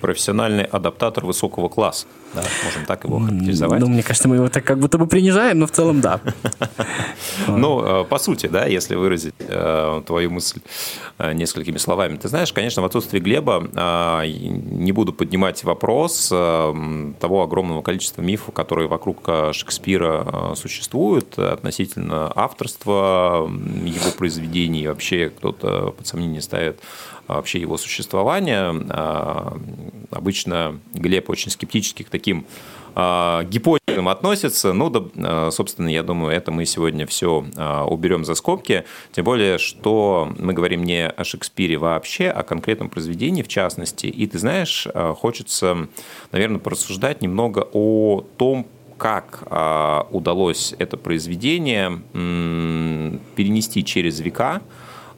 профессиональный 0.00 0.64
адаптатор 0.64 1.26
высокого 1.26 1.68
класса. 1.68 2.06
Да, 2.34 2.42
можем 2.64 2.84
так 2.86 3.04
его 3.04 3.18
характеризовать. 3.20 3.80
Ну, 3.80 3.88
мне 3.88 4.02
кажется, 4.02 4.28
мы 4.28 4.36
его 4.36 4.48
так 4.48 4.64
как 4.64 4.78
будто 4.78 4.98
бы 4.98 5.06
принижаем, 5.06 5.58
но 5.58 5.66
в 5.66 5.70
целом 5.70 6.00
да. 6.00 6.20
Ну, 7.46 8.02
э, 8.02 8.04
по 8.04 8.18
сути, 8.18 8.46
да, 8.46 8.66
если 8.66 8.94
выразить 8.94 9.34
э, 9.38 10.02
твою 10.06 10.30
мысль 10.30 10.60
э, 11.18 11.32
несколькими 11.32 11.78
словами. 11.78 12.16
Ты 12.16 12.28
знаешь, 12.28 12.52
конечно, 12.52 12.82
в 12.82 12.84
отсутствии 12.84 13.18
Глеба 13.18 13.60
не 14.28 14.92
буду 14.92 15.12
поднимать 15.12 15.64
вопрос 15.64 16.28
того 16.28 17.42
огромного 17.42 17.82
количества 17.82 18.22
мифов, 18.22 18.54
которые 18.54 18.88
вокруг 18.88 19.28
Шекспира 19.52 20.54
существуют 20.54 21.38
относительно 21.38 22.32
авторства 22.34 23.48
его 23.84 24.10
произведений. 24.16 24.86
Вообще 24.86 25.30
кто-то 25.30 25.94
под 25.96 26.06
сомнение 26.06 26.42
ставит 26.42 26.80
вообще 27.26 27.60
его 27.60 27.76
существование. 27.76 28.74
Обычно 30.10 30.80
Глеб 30.94 31.28
очень 31.30 31.50
скептически 31.50 32.02
к 32.02 32.08
таким 32.08 32.46
а, 33.00 33.44
гипотезам 33.44 34.08
относится. 34.08 34.72
Ну, 34.72 34.90
да, 34.90 35.04
а, 35.16 35.50
собственно, 35.52 35.88
я 35.88 36.02
думаю, 36.02 36.34
это 36.34 36.50
мы 36.50 36.66
сегодня 36.66 37.06
все 37.06 37.44
а, 37.56 37.84
уберем 37.84 38.24
за 38.24 38.34
скобки. 38.34 38.84
Тем 39.12 39.24
более, 39.24 39.58
что 39.58 40.32
мы 40.36 40.52
говорим 40.52 40.82
не 40.82 41.08
о 41.08 41.22
Шекспире 41.22 41.78
вообще, 41.78 42.28
а 42.28 42.40
о 42.40 42.42
конкретном 42.42 42.88
произведении 42.88 43.42
в 43.42 43.48
частности. 43.48 44.06
И 44.06 44.26
ты 44.26 44.40
знаешь, 44.40 44.88
хочется, 45.18 45.88
наверное, 46.32 46.58
порассуждать 46.58 47.22
немного 47.22 47.68
о 47.72 48.24
том, 48.36 48.66
как 48.96 49.44
удалось 50.10 50.74
это 50.76 50.96
произведение 50.96 52.02
перенести 52.12 53.84
через 53.84 54.18
века, 54.18 54.60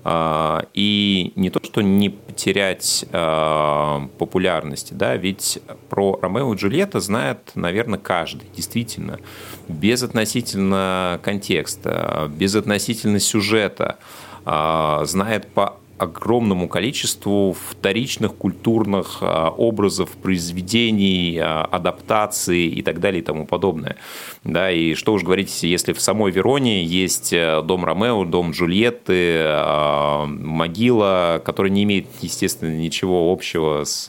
и 0.05 1.33
не 1.37 1.51
то, 1.51 1.61
что 1.63 1.83
не 1.83 2.09
потерять 2.09 3.05
а, 3.13 4.09
популярности, 4.19 4.95
да, 4.95 5.17
ведь 5.17 5.59
про 5.91 6.19
Ромео 6.23 6.55
и 6.55 6.57
Джульетта 6.57 7.01
знает, 7.01 7.53
наверное, 7.55 7.99
каждый, 7.99 8.49
действительно, 8.57 9.21
без 9.69 10.03
относительно 10.03 11.21
контекста, 11.23 12.31
без 12.35 12.55
относительно 12.55 13.21
сюжета, 13.21 13.99
а, 14.47 15.05
знает 15.05 15.49
по 15.53 15.80
огромному 16.01 16.67
количеству 16.67 17.55
вторичных 17.71 18.35
культурных 18.35 19.19
а, 19.21 19.51
образов, 19.51 20.11
произведений, 20.11 21.39
а, 21.39 21.69
адаптаций 21.71 22.69
и 22.69 22.83
так 22.83 23.01
далее 23.01 23.21
и 23.21 23.25
тому 23.25 23.47
подобное. 23.47 23.97
Да, 24.43 24.71
и 24.71 24.95
что 24.95 25.13
уж 25.13 25.23
говорить, 25.23 25.63
если 25.63 25.93
в 25.93 26.01
самой 26.01 26.33
Вероне 26.33 26.83
есть 26.83 27.35
э, 27.35 27.61
дом 27.63 27.85
Ромео, 27.85 28.25
дом 28.25 28.53
Джульетты, 28.53 29.43
а, 29.45 30.25
могила, 30.25 31.43
которая 31.45 31.71
не 31.71 31.83
имеет, 31.83 32.07
естественно, 32.23 32.75
ничего 32.75 33.31
общего 33.31 33.85
с 33.85 34.09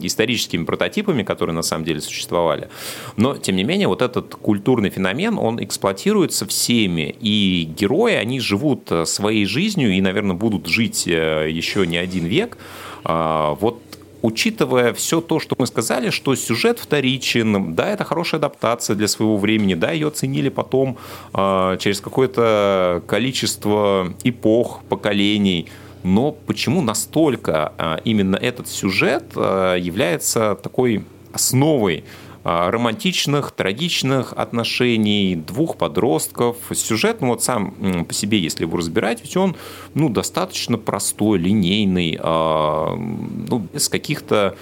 историческими 0.00 0.64
прототипами, 0.64 1.24
которые 1.24 1.56
на 1.56 1.62
самом 1.62 1.84
деле 1.84 2.00
существовали. 2.00 2.68
Но, 3.16 3.36
тем 3.36 3.56
не 3.56 3.64
менее, 3.64 3.88
вот 3.88 4.02
этот 4.02 4.36
культурный 4.36 4.90
феномен, 4.90 5.36
он 5.36 5.62
эксплуатируется 5.62 6.46
всеми, 6.46 7.16
и 7.20 7.68
герои, 7.76 8.14
они 8.14 8.38
живут 8.38 8.92
э, 8.92 9.04
своей 9.04 9.46
жизнью 9.46 9.92
и, 9.92 10.00
наверное, 10.00 10.36
будут 10.36 10.68
жить 10.68 11.07
еще 11.14 11.86
не 11.86 11.96
один 11.96 12.26
век. 12.26 12.58
А, 13.04 13.54
вот 13.54 13.80
учитывая 14.22 14.92
все 14.92 15.20
то, 15.20 15.40
что 15.40 15.54
мы 15.58 15.66
сказали, 15.66 16.10
что 16.10 16.34
сюжет 16.34 16.78
вторичен, 16.78 17.74
да, 17.74 17.88
это 17.88 18.04
хорошая 18.04 18.38
адаптация 18.38 18.96
для 18.96 19.08
своего 19.08 19.36
времени, 19.36 19.74
да, 19.74 19.92
ее 19.92 20.08
оценили 20.08 20.48
потом 20.48 20.98
э, 21.34 21.76
через 21.80 22.00
какое-то 22.00 23.02
количество 23.06 24.12
эпох, 24.24 24.82
поколений, 24.88 25.68
но 26.02 26.32
почему 26.32 26.82
настолько 26.82 27.72
э, 27.78 27.98
именно 28.04 28.36
этот 28.36 28.68
сюжет 28.68 29.24
э, 29.36 29.76
является 29.78 30.56
такой 30.56 31.04
основой 31.32 31.98
а, 31.98 32.27
романтичных, 32.44 33.50
трагичных 33.50 34.32
отношений 34.32 35.34
двух 35.36 35.76
подростков. 35.76 36.56
Сюжет, 36.72 37.20
ну 37.20 37.28
вот 37.28 37.42
сам 37.42 38.04
по 38.04 38.14
себе, 38.14 38.38
если 38.38 38.64
его 38.64 38.76
разбирать, 38.78 39.22
ведь 39.22 39.36
он 39.36 39.56
ну, 39.94 40.08
достаточно 40.08 40.78
простой, 40.78 41.38
линейный, 41.38 42.18
а, 42.20 42.94
ну, 42.96 43.66
без 43.72 43.88
каких-то 43.88 44.56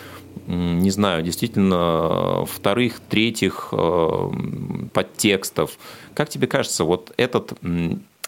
не 0.49 0.91
знаю, 0.91 1.25
действительно 1.25 2.45
вторых, 2.47 3.01
третьих 3.09 3.69
а, 3.73 4.33
подтекстов. 4.93 5.79
Как 6.15 6.29
тебе 6.29 6.47
кажется, 6.47 6.85
вот 6.85 7.13
этот 7.17 7.53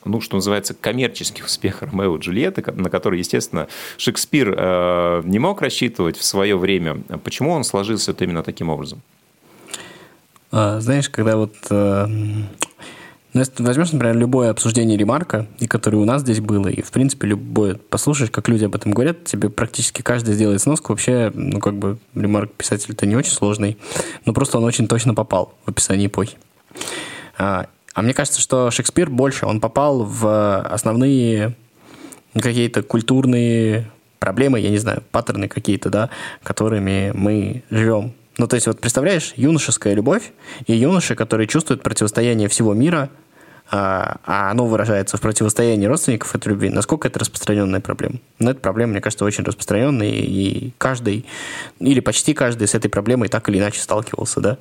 ну, 0.04 0.20
что 0.20 0.36
называется, 0.36 0.74
коммерческий 0.74 1.42
успех 1.42 1.82
Ромео 1.82 2.16
и 2.16 2.20
Джульетты, 2.20 2.62
на 2.72 2.88
который, 2.88 3.18
естественно, 3.18 3.68
Шекспир 3.96 4.50
не 5.24 5.38
мог 5.38 5.60
рассчитывать 5.60 6.16
в 6.16 6.24
свое 6.24 6.56
время. 6.56 7.02
Почему 7.24 7.50
он 7.50 7.64
сложился 7.64 8.12
вот 8.12 8.22
именно 8.22 8.42
таким 8.42 8.68
образом? 8.70 9.02
А, 10.58 10.80
знаешь, 10.80 11.08
когда 11.08 11.36
вот... 11.36 11.54
Э, 11.70 12.06
ну, 12.08 13.40
если 13.40 13.62
возьмешь, 13.62 13.92
например, 13.92 14.16
любое 14.16 14.50
обсуждение 14.50 14.98
ремарка, 14.98 15.46
и 15.60 15.68
которое 15.68 15.98
у 15.98 16.04
нас 16.04 16.22
здесь 16.22 16.40
было, 16.40 16.66
и, 16.66 16.82
в 16.82 16.90
принципе, 16.90 17.28
любое, 17.28 17.76
послушаешь, 17.76 18.32
как 18.32 18.48
люди 18.48 18.64
об 18.64 18.74
этом 18.74 18.90
говорят, 18.90 19.22
тебе 19.22 19.50
практически 19.50 20.02
каждый 20.02 20.34
сделает 20.34 20.60
сноску. 20.60 20.92
Вообще, 20.92 21.30
ну, 21.32 21.60
как 21.60 21.76
бы, 21.76 21.98
ремарк 22.16 22.50
писатель-то 22.54 23.06
не 23.06 23.14
очень 23.14 23.30
сложный, 23.30 23.78
но 24.24 24.32
просто 24.32 24.58
он 24.58 24.64
очень 24.64 24.88
точно 24.88 25.14
попал 25.14 25.54
в 25.64 25.68
описание 25.68 26.08
эпохи. 26.08 26.36
А, 27.38 27.68
а 27.94 28.02
мне 28.02 28.12
кажется, 28.12 28.40
что 28.40 28.72
Шекспир 28.72 29.10
больше, 29.10 29.46
он 29.46 29.60
попал 29.60 30.02
в 30.02 30.60
основные 30.62 31.54
какие-то 32.34 32.82
культурные 32.82 33.88
проблемы, 34.18 34.58
я 34.58 34.70
не 34.70 34.78
знаю, 34.78 35.04
паттерны 35.12 35.46
какие-то, 35.46 35.88
да, 35.88 36.10
которыми 36.42 37.12
мы 37.14 37.62
живем 37.70 38.12
ну, 38.38 38.46
то 38.46 38.54
есть, 38.54 38.66
вот 38.68 38.80
представляешь, 38.80 39.32
юношеская 39.36 39.94
любовь 39.94 40.32
и 40.66 40.74
юноши, 40.74 41.16
которые 41.16 41.48
чувствуют 41.48 41.82
противостояние 41.82 42.48
всего 42.48 42.72
мира, 42.72 43.10
а, 43.70 44.20
а 44.24 44.50
оно 44.50 44.66
выражается 44.66 45.16
в 45.16 45.20
противостоянии 45.20 45.86
родственников 45.86 46.34
этой 46.34 46.48
любви, 46.48 46.70
насколько 46.70 47.08
это 47.08 47.18
распространенная 47.18 47.80
проблема? 47.80 48.20
Ну, 48.38 48.50
эта 48.50 48.60
проблема, 48.60 48.92
мне 48.92 49.00
кажется, 49.00 49.24
очень 49.24 49.44
распространенная, 49.44 50.08
и 50.08 50.72
каждый, 50.78 51.26
или 51.80 52.00
почти 52.00 52.32
каждый 52.32 52.68
с 52.68 52.74
этой 52.74 52.88
проблемой 52.88 53.28
так 53.28 53.48
или 53.48 53.58
иначе 53.58 53.80
сталкивался, 53.80 54.40
да? 54.40 54.58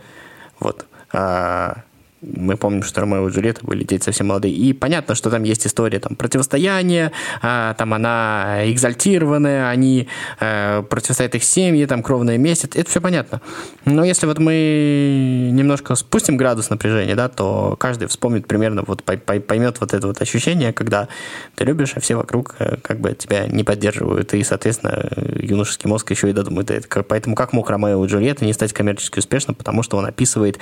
Вот. 0.59 0.85
А, 1.13 1.83
мы 2.21 2.57
помним, 2.57 2.81
что 2.81 3.01
Ромео 3.01 3.27
и 3.27 3.31
Джульетта 3.31 3.65
были 3.65 3.83
дети 3.83 4.03
совсем 4.03 4.27
молодые. 4.27 4.53
И 4.53 4.73
понятно, 4.73 5.13
что 5.13 5.29
там 5.29 5.43
есть 5.43 5.67
история 5.67 5.99
там, 5.99 6.15
противостояния, 6.15 7.11
а, 7.41 7.75
там 7.75 7.93
она 7.93 8.61
экзальтированная, 8.65 9.69
они 9.69 10.07
а, 10.39 10.81
противостоят 10.81 11.35
их 11.35 11.43
семьи, 11.43 11.85
там 11.85 12.01
кровная 12.01 12.37
месть, 12.37 12.65
это, 12.65 12.89
все 12.89 13.01
понятно. 13.01 13.41
Но 13.85 14.03
если 14.03 14.25
вот 14.25 14.39
мы 14.39 15.49
немножко 15.51 15.93
спустим 15.95 16.37
градус 16.37 16.69
напряжения, 16.69 17.15
да, 17.15 17.29
то 17.29 17.75
каждый 17.79 18.07
вспомнит 18.07 18.47
примерно, 18.47 18.83
вот 18.85 19.03
поймет 19.03 19.79
вот 19.79 19.93
это 19.93 20.07
вот 20.07 20.21
ощущение, 20.21 20.73
когда 20.73 21.07
ты 21.55 21.65
любишь, 21.65 21.93
а 21.95 21.99
все 21.99 22.15
вокруг 22.15 22.55
э, 22.59 22.77
как 22.81 22.99
бы 22.99 23.13
тебя 23.13 23.45
не 23.45 23.63
поддерживают, 23.63 24.33
и, 24.33 24.43
соответственно, 24.43 25.07
юношеский 25.39 25.87
мозг 25.87 26.09
еще 26.09 26.29
и 26.29 26.33
додумает 26.33 26.71
это. 26.71 27.03
Поэтому 27.03 27.35
как 27.35 27.53
мог 27.53 27.69
Ромео 27.69 28.03
и 28.03 28.07
Джульетта 28.07 28.43
не 28.43 28.53
стать 28.53 28.73
коммерчески 28.73 29.19
успешным? 29.19 29.55
Потому 29.55 29.83
что 29.83 29.97
он 29.97 30.05
описывает 30.05 30.57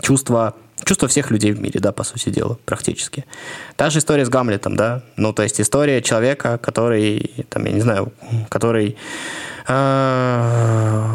чувства 0.00 0.54
чувство 0.84 1.08
всех 1.08 1.30
людей 1.30 1.52
в 1.52 1.60
мире, 1.60 1.80
да, 1.80 1.92
по 1.92 2.04
сути 2.04 2.30
дела, 2.30 2.58
практически. 2.64 3.24
Та 3.76 3.90
же 3.90 3.98
история 3.98 4.24
с 4.24 4.28
Гамлетом, 4.28 4.76
да, 4.76 5.02
ну, 5.16 5.32
то 5.32 5.42
есть 5.42 5.60
история 5.60 6.02
человека, 6.02 6.58
который, 6.58 7.46
там, 7.48 7.64
я 7.66 7.72
не 7.72 7.80
знаю, 7.80 8.12
который 8.48 8.96
э, 9.68 11.06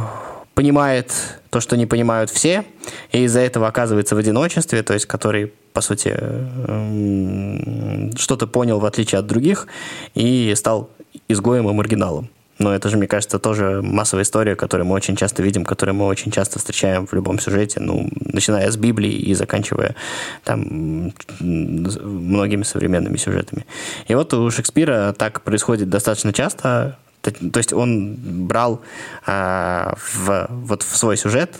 понимает 0.53 1.13
то, 1.49 1.59
что 1.59 1.77
не 1.77 1.85
понимают 1.85 2.29
все, 2.29 2.63
и 3.11 3.23
из-за 3.23 3.39
этого 3.41 3.67
оказывается 3.67 4.15
в 4.15 4.17
одиночестве, 4.17 4.83
то 4.83 4.93
есть 4.93 5.05
который, 5.05 5.53
по 5.73 5.81
сути, 5.81 6.13
э, 6.17 8.11
что-то 8.17 8.47
понял 8.47 8.79
в 8.79 8.85
отличие 8.85 9.19
от 9.19 9.27
других 9.27 9.67
и 10.15 10.53
стал 10.55 10.89
изгоем 11.27 11.69
и 11.69 11.73
маргиналом. 11.73 12.29
Но 12.59 12.73
это 12.73 12.89
же, 12.89 12.97
мне 12.97 13.07
кажется, 13.07 13.39
тоже 13.39 13.81
массовая 13.83 14.23
история, 14.23 14.55
которую 14.55 14.87
мы 14.87 14.95
очень 14.95 15.15
часто 15.15 15.43
видим, 15.43 15.63
которую 15.63 15.95
мы 15.95 16.05
очень 16.05 16.31
часто 16.31 16.59
встречаем 16.59 17.05
в 17.05 17.13
любом 17.13 17.39
сюжете, 17.39 17.79
ну, 17.79 18.09
начиная 18.19 18.69
с 18.71 18.77
Библии 18.77 19.11
и 19.11 19.33
заканчивая 19.33 19.95
там 20.43 21.13
многими 21.39 22.63
современными 22.63 23.17
сюжетами. 23.17 23.65
И 24.07 24.15
вот 24.15 24.33
у 24.33 24.49
Шекспира 24.51 25.13
так 25.17 25.41
происходит 25.41 25.89
достаточно 25.89 26.33
часто, 26.33 26.97
то 27.21 27.57
есть 27.57 27.73
он 27.73 28.15
брал 28.47 28.81
э, 29.25 29.93
в, 29.97 30.47
вот 30.49 30.83
в 30.83 30.95
свой 30.95 31.17
сюжет, 31.17 31.55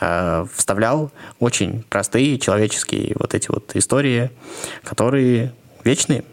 э, 0.00 0.46
вставлял 0.54 1.12
очень 1.38 1.84
простые 1.88 2.38
человеческие 2.38 3.14
вот 3.18 3.34
эти 3.34 3.48
вот 3.48 3.76
истории, 3.76 4.30
которые 4.82 5.52
вечные. 5.84 6.24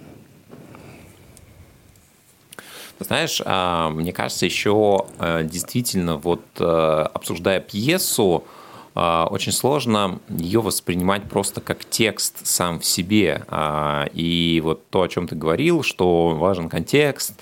Знаешь, 3.03 3.41
а, 3.43 3.89
мне 3.89 4.13
кажется, 4.13 4.45
еще 4.45 5.05
э, 5.19 5.43
действительно, 5.43 6.17
вот 6.17 6.41
э, 6.59 6.63
обсуждая 7.13 7.59
пьесу, 7.59 8.43
а, 8.93 9.27
очень 9.29 9.51
сложно 9.51 10.19
ее 10.29 10.61
воспринимать 10.61 11.23
просто 11.23 11.61
как 11.61 11.85
текст 11.85 12.45
сам 12.45 12.79
в 12.79 12.85
себе. 12.85 13.43
А, 13.47 14.05
и 14.13 14.61
вот 14.63 14.87
то, 14.89 15.03
о 15.03 15.07
чем 15.07 15.27
ты 15.27 15.35
говорил, 15.35 15.83
что 15.83 16.29
важен 16.29 16.69
контекст, 16.69 17.33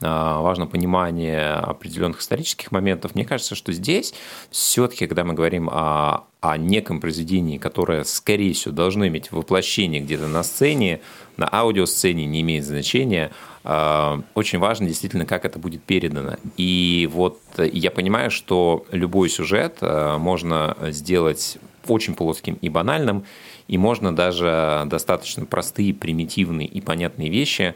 важно 0.00 0.66
понимание 0.66 1.52
определенных 1.54 2.20
исторических 2.20 2.70
моментов. 2.70 3.14
Мне 3.14 3.24
кажется, 3.24 3.54
что 3.54 3.72
здесь 3.72 4.12
все-таки, 4.50 5.06
когда 5.06 5.24
мы 5.24 5.34
говорим 5.34 5.70
о, 5.70 6.24
о 6.40 6.58
неком 6.58 7.00
произведении, 7.00 7.58
которое, 7.58 8.04
скорее 8.04 8.52
всего, 8.52 8.74
должно 8.74 9.06
иметь 9.06 9.32
воплощение 9.32 10.00
где-то 10.00 10.28
на 10.28 10.42
сцене, 10.42 11.00
на 11.36 11.48
аудиосцене, 11.50 12.26
не 12.26 12.42
имеет 12.42 12.64
значения, 12.64 13.30
а, 13.64 14.22
очень 14.34 14.58
важно 14.58 14.86
действительно, 14.86 15.26
как 15.26 15.44
это 15.44 15.58
будет 15.58 15.82
передано. 15.82 16.36
И 16.56 17.08
вот 17.12 17.40
я 17.58 17.90
понимаю, 17.90 18.30
что 18.30 18.86
любой 18.92 19.28
сюжет 19.28 19.78
а, 19.80 20.18
можно 20.18 20.76
сделать 20.90 21.58
очень 21.88 22.14
плоским 22.14 22.54
и 22.60 22.68
банальным, 22.68 23.24
и 23.68 23.78
можно 23.78 24.14
даже 24.14 24.84
достаточно 24.86 25.46
простые, 25.46 25.94
примитивные 25.94 26.68
и 26.68 26.80
понятные 26.80 27.30
вещи 27.30 27.74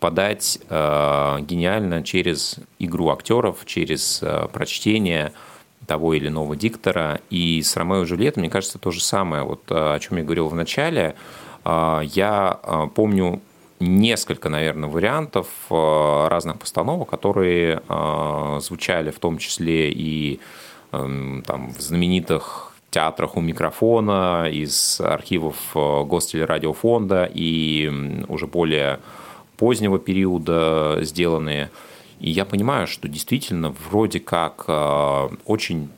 подать 0.00 0.58
э, 0.68 1.36
гениально 1.40 2.02
через 2.02 2.56
игру 2.78 3.10
актеров, 3.10 3.64
через 3.66 4.20
э, 4.22 4.48
прочтение 4.52 5.32
того 5.86 6.14
или 6.14 6.28
иного 6.28 6.56
диктора. 6.56 7.20
И 7.30 7.62
с 7.62 7.76
Ромео 7.76 8.02
и 8.02 8.06
Джульеттой, 8.06 8.42
мне 8.42 8.50
кажется, 8.50 8.78
то 8.78 8.90
же 8.90 9.02
самое. 9.02 9.42
Вот 9.42 9.62
о 9.70 9.98
чем 9.98 10.18
я 10.18 10.24
говорил 10.24 10.48
в 10.48 10.54
начале. 10.54 11.14
Э, 11.64 12.00
я 12.02 12.58
помню 12.94 13.40
несколько, 13.80 14.48
наверное, 14.48 14.88
вариантов 14.88 15.46
э, 15.70 16.28
разных 16.28 16.58
постановок, 16.58 17.10
которые 17.10 17.82
э, 17.88 18.58
звучали 18.60 19.10
в 19.10 19.18
том 19.18 19.38
числе 19.38 19.90
и 19.90 20.40
эм, 20.92 21.42
там, 21.46 21.72
в 21.72 21.80
знаменитых 21.80 22.72
театрах 22.90 23.36
у 23.36 23.40
микрофона, 23.40 24.48
из 24.50 25.00
архивов 25.00 25.56
э, 25.74 26.04
Гостелерадиофонда 26.04 27.30
и 27.32 27.90
уже 28.28 28.46
более 28.46 29.00
позднего 29.56 29.98
периода 29.98 30.98
сделанные. 31.02 31.70
И 32.20 32.30
я 32.30 32.44
понимаю, 32.44 32.86
что 32.86 33.08
действительно 33.08 33.74
вроде 33.90 34.20
как 34.20 34.64
очень 35.46 35.88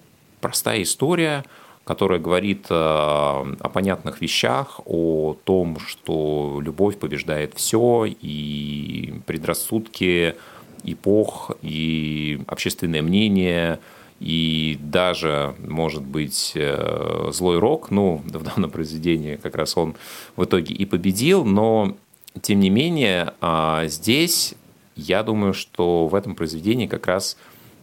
простая 0.41 0.83
история– 0.83 1.45
которая 1.87 2.19
говорит 2.19 2.67
э, 2.69 2.75
о 2.75 3.71
понятных 3.73 4.21
вещах, 4.21 4.81
о 4.87 5.37
том, 5.45 5.79
что 5.79 6.61
любовь 6.61 6.99
побеждает 6.99 7.55
все, 7.55 8.07
и 8.07 9.15
предрассудки 9.25 10.35
эпох, 10.83 11.53
и 11.63 12.41
общественное 12.49 13.03
мнение, 13.03 13.79
и 14.19 14.77
даже, 14.81 15.55
может 15.65 16.03
быть, 16.03 16.55
э, 16.57 17.29
злой 17.31 17.61
рок, 17.61 17.93
ну, 17.93 18.17
в 18.25 18.43
данном 18.43 18.71
произведении 18.73 19.37
как 19.37 19.55
раз 19.55 19.77
он 19.77 19.95
в 20.35 20.43
итоге 20.43 20.75
и 20.75 20.85
победил, 20.87 21.45
но, 21.45 21.97
тем 22.43 22.61
не 22.61 22.71
менее, 22.71 23.35
а, 23.41 23.87
здесь 23.87 24.55
я 24.95 25.23
думаю, 25.23 25.55
что 25.55 26.09
в 26.09 26.15
этом 26.15 26.35
произведении 26.35 26.87
как 26.87 27.07
раз 27.07 27.37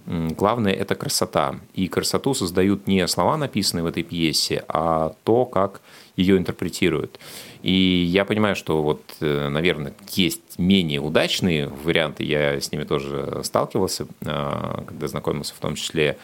главное– 0.05 0.73
это 0.73 0.95
красота. 0.95 1.55
И 1.73 1.87
красоту 1.87 2.33
создают 2.33 2.87
не 2.87 3.07
слова, 3.07 3.37
написанные 3.37 3.83
в 3.83 3.87
этой 3.87 4.03
пьесе, 4.03 4.65
а 4.67 5.15
то, 5.23 5.45
как 5.45 5.81
ее 6.15 6.37
интерпретируют. 6.37 7.19
И 7.61 7.71
я 7.71 8.25
понимаю, 8.25 8.55
что 8.55 8.83
вот, 8.83 9.01
э, 9.21 9.47
наверное, 9.47 9.93
есть 10.11 10.59
менее 10.59 10.99
удачные 10.99 11.67
варианты, 11.67 12.23
я 12.23 12.59
с 12.59 12.71
ними 12.71 12.83
тоже 12.83 13.41
сталкивался, 13.43 14.07
а, 14.25 14.83
когда 14.85 15.07
знакомился 15.07 15.55
в 15.55 15.59
том 15.59 15.75
числе 15.75 16.17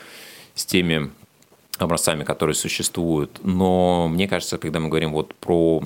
с 0.55 0.65
теми 0.65 1.09
образцами, 1.77 2.25
которые 2.25 2.55
существуют. 2.55 3.39
Но 3.43 4.09
мне 4.09 4.27
кажется, 4.27 4.57
когда 4.57 4.81
мы 4.81 4.89
говорим 4.89 5.13
вот 5.13 5.33
про 5.35 5.81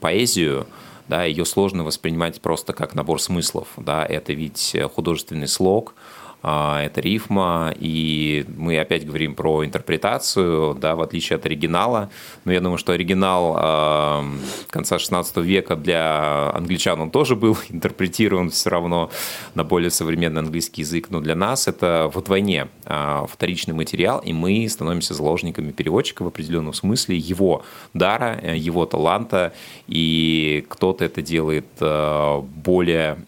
поэзию, 0.00 0.66
да, 1.08 1.24
ее 1.24 1.44
сложно 1.44 1.84
воспринимать 1.84 2.40
просто 2.40 2.72
как 2.72 2.94
набор 2.94 3.20
смыслов. 3.20 3.68
Да, 3.76 4.04
это 4.04 4.32
ведь 4.32 4.76
художественный 4.94 5.48
слог, 5.48 5.94
это 6.42 7.00
рифма, 7.00 7.72
и 7.78 8.44
мы 8.56 8.78
опять 8.78 9.06
говорим 9.06 9.34
про 9.34 9.64
интерпретацию, 9.64 10.74
да, 10.74 10.96
в 10.96 11.00
отличие 11.00 11.36
от 11.36 11.46
оригинала. 11.46 12.10
Но 12.44 12.52
я 12.52 12.60
думаю, 12.60 12.78
что 12.78 12.92
оригинал 12.92 13.56
э, 13.58 14.24
конца 14.68 14.98
16 14.98 15.36
века 15.38 15.76
для 15.76 16.50
англичан 16.52 17.00
он 17.00 17.10
тоже 17.10 17.36
был 17.36 17.56
интерпретирован 17.68 18.50
все 18.50 18.70
равно 18.70 19.10
на 19.54 19.62
более 19.62 19.90
современный 19.90 20.40
английский 20.40 20.82
язык, 20.82 21.10
но 21.10 21.20
для 21.20 21.36
нас 21.36 21.68
это 21.68 22.10
вдвойне 22.12 22.68
э, 22.86 23.24
вторичный 23.28 23.74
материал, 23.74 24.18
и 24.18 24.32
мы 24.32 24.68
становимся 24.68 25.14
заложниками 25.14 25.70
переводчика 25.70 26.24
в 26.24 26.26
определенном 26.26 26.72
смысле, 26.72 27.16
его 27.16 27.62
дара, 27.94 28.40
его 28.54 28.84
таланта, 28.86 29.52
и 29.86 30.64
кто-то 30.68 31.04
это 31.04 31.22
делает 31.22 31.66
э, 31.80 32.40
более 32.40 33.18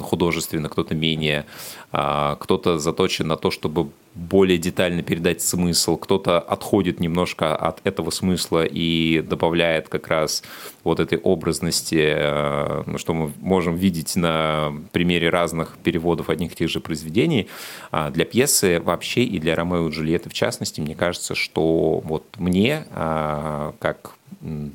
художественно, 0.00 0.68
кто-то 0.68 0.94
менее, 0.94 1.46
а, 1.90 2.36
кто-то 2.36 2.78
заточен 2.78 3.28
на 3.28 3.36
то, 3.36 3.50
чтобы 3.50 3.90
более 4.14 4.58
детально 4.58 5.02
передать 5.02 5.40
смысл, 5.40 5.96
кто-то 5.96 6.38
отходит 6.38 7.00
немножко 7.00 7.56
от 7.56 7.80
этого 7.84 8.10
смысла 8.10 8.64
и 8.64 9.22
добавляет 9.22 9.88
как 9.88 10.08
раз 10.08 10.42
вот 10.84 11.00
этой 11.00 11.16
образности, 11.16 12.12
э, 12.14 12.82
ну, 12.86 12.98
что 12.98 13.14
мы 13.14 13.32
можем 13.40 13.74
видеть 13.74 14.16
на 14.16 14.74
примере 14.92 15.30
разных 15.30 15.78
переводов 15.82 16.28
одних 16.28 16.52
и 16.52 16.56
тех 16.56 16.68
же 16.68 16.80
произведений. 16.80 17.48
А 17.90 18.10
для 18.10 18.26
пьесы 18.26 18.80
вообще 18.80 19.24
и 19.24 19.38
для 19.38 19.54
Ромео 19.54 19.88
и 19.88 19.90
Джульетты 19.90 20.28
в 20.28 20.34
частности, 20.34 20.82
мне 20.82 20.94
кажется, 20.94 21.34
что 21.34 22.02
вот 22.04 22.24
мне, 22.36 22.84
а, 22.90 23.74
как 23.78 24.12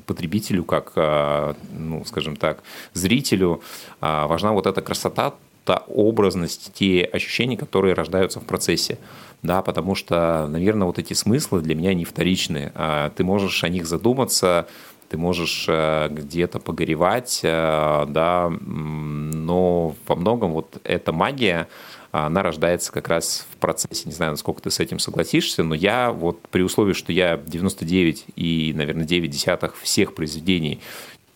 потребителю, 0.06 0.64
как, 0.64 0.92
а, 0.96 1.54
ну, 1.72 2.04
скажем 2.04 2.36
так, 2.36 2.62
зрителю 2.92 3.60
важна 4.00 4.52
вот 4.52 4.66
эта 4.66 4.80
красота, 4.82 5.34
та 5.64 5.84
образность, 5.88 6.72
те 6.72 7.04
ощущения, 7.04 7.56
которые 7.56 7.94
рождаются 7.94 8.40
в 8.40 8.44
процессе 8.44 8.98
да, 9.42 9.62
потому 9.62 9.94
что, 9.94 10.46
наверное, 10.48 10.86
вот 10.86 10.98
эти 10.98 11.14
смыслы 11.14 11.60
для 11.60 11.74
меня 11.74 11.94
не 11.94 12.04
вторичны. 12.04 12.72
А 12.74 13.10
ты 13.10 13.24
можешь 13.24 13.62
о 13.64 13.68
них 13.68 13.86
задуматься, 13.86 14.66
ты 15.08 15.16
можешь 15.16 15.66
э, 15.68 16.08
где-то 16.10 16.58
погоревать, 16.58 17.40
э, 17.42 18.06
да, 18.08 18.50
но 18.50 19.94
во 20.06 20.16
многом 20.16 20.52
вот 20.52 20.80
эта 20.84 21.12
магия, 21.12 21.68
она 22.12 22.42
рождается 22.42 22.92
как 22.92 23.08
раз 23.08 23.46
в 23.52 23.56
процессе. 23.56 24.04
Не 24.06 24.12
знаю, 24.12 24.32
насколько 24.32 24.62
ты 24.62 24.70
с 24.70 24.80
этим 24.80 24.98
согласишься, 24.98 25.62
но 25.62 25.74
я 25.74 26.10
вот 26.12 26.40
при 26.48 26.62
условии, 26.62 26.92
что 26.92 27.12
я 27.12 27.36
99 27.36 28.26
и, 28.36 28.72
наверное, 28.74 29.04
9 29.04 29.30
десятых 29.30 29.76
всех 29.78 30.14
произведений 30.14 30.80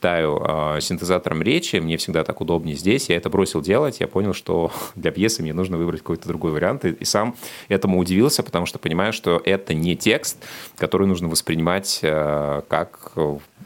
читаю 0.03 0.43
э, 0.45 0.81
синтезатором 0.81 1.43
речи, 1.43 1.77
мне 1.77 1.97
всегда 1.97 2.25
так 2.25 2.41
удобнее 2.41 2.75
здесь. 2.75 3.09
Я 3.09 3.17
это 3.19 3.31
бросил 3.31 3.61
делать, 3.61 4.01
я 4.01 4.09
понял, 4.09 4.35
что 4.35 4.73
для 4.97 5.13
пьесы 5.13 5.43
мне 5.43 5.55
нужно 5.55 5.77
выбрать 5.77 6.01
какой-то 6.01 6.27
другой 6.27 6.51
вариант, 6.51 6.85
и, 6.85 6.89
и 6.89 7.05
сам 7.05 7.37
этому 7.69 8.01
удивился, 8.01 8.43
потому 8.43 8.67
что 8.67 8.81
понимаю, 8.81 9.13
что 9.13 9.41
это 9.45 9.75
не 9.75 9.95
текст, 9.97 10.39
который 10.77 11.07
нужно 11.07 11.29
воспринимать 11.29 12.01
э, 12.03 12.63
как 12.69 13.13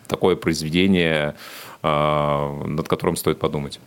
такое 0.08 0.36
произведение, 0.36 1.36
э, 1.82 2.62
над 2.66 2.86
которым 2.86 3.16
стоит 3.16 3.38
подумать. 3.38 3.80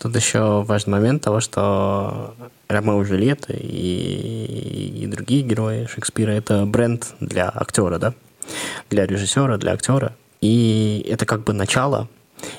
Тут 0.00 0.14
еще 0.16 0.62
важный 0.62 0.92
момент 0.92 1.22
того, 1.22 1.40
что 1.40 2.34
Ромео 2.68 3.02
и 3.02 3.04
Джульетта 3.04 3.52
и, 3.52 5.02
и 5.02 5.06
другие 5.06 5.42
герои 5.42 5.86
Шекспира– 5.86 6.30
это 6.32 6.66
бренд 6.66 7.14
для 7.20 7.50
актера, 7.52 7.98
да? 7.98 8.14
Для 8.90 9.06
режиссера, 9.06 9.56
для 9.56 9.72
актера. 9.72 10.14
И 10.40 11.04
это 11.08 11.26
как 11.26 11.42
бы 11.42 11.52
начало, 11.52 12.08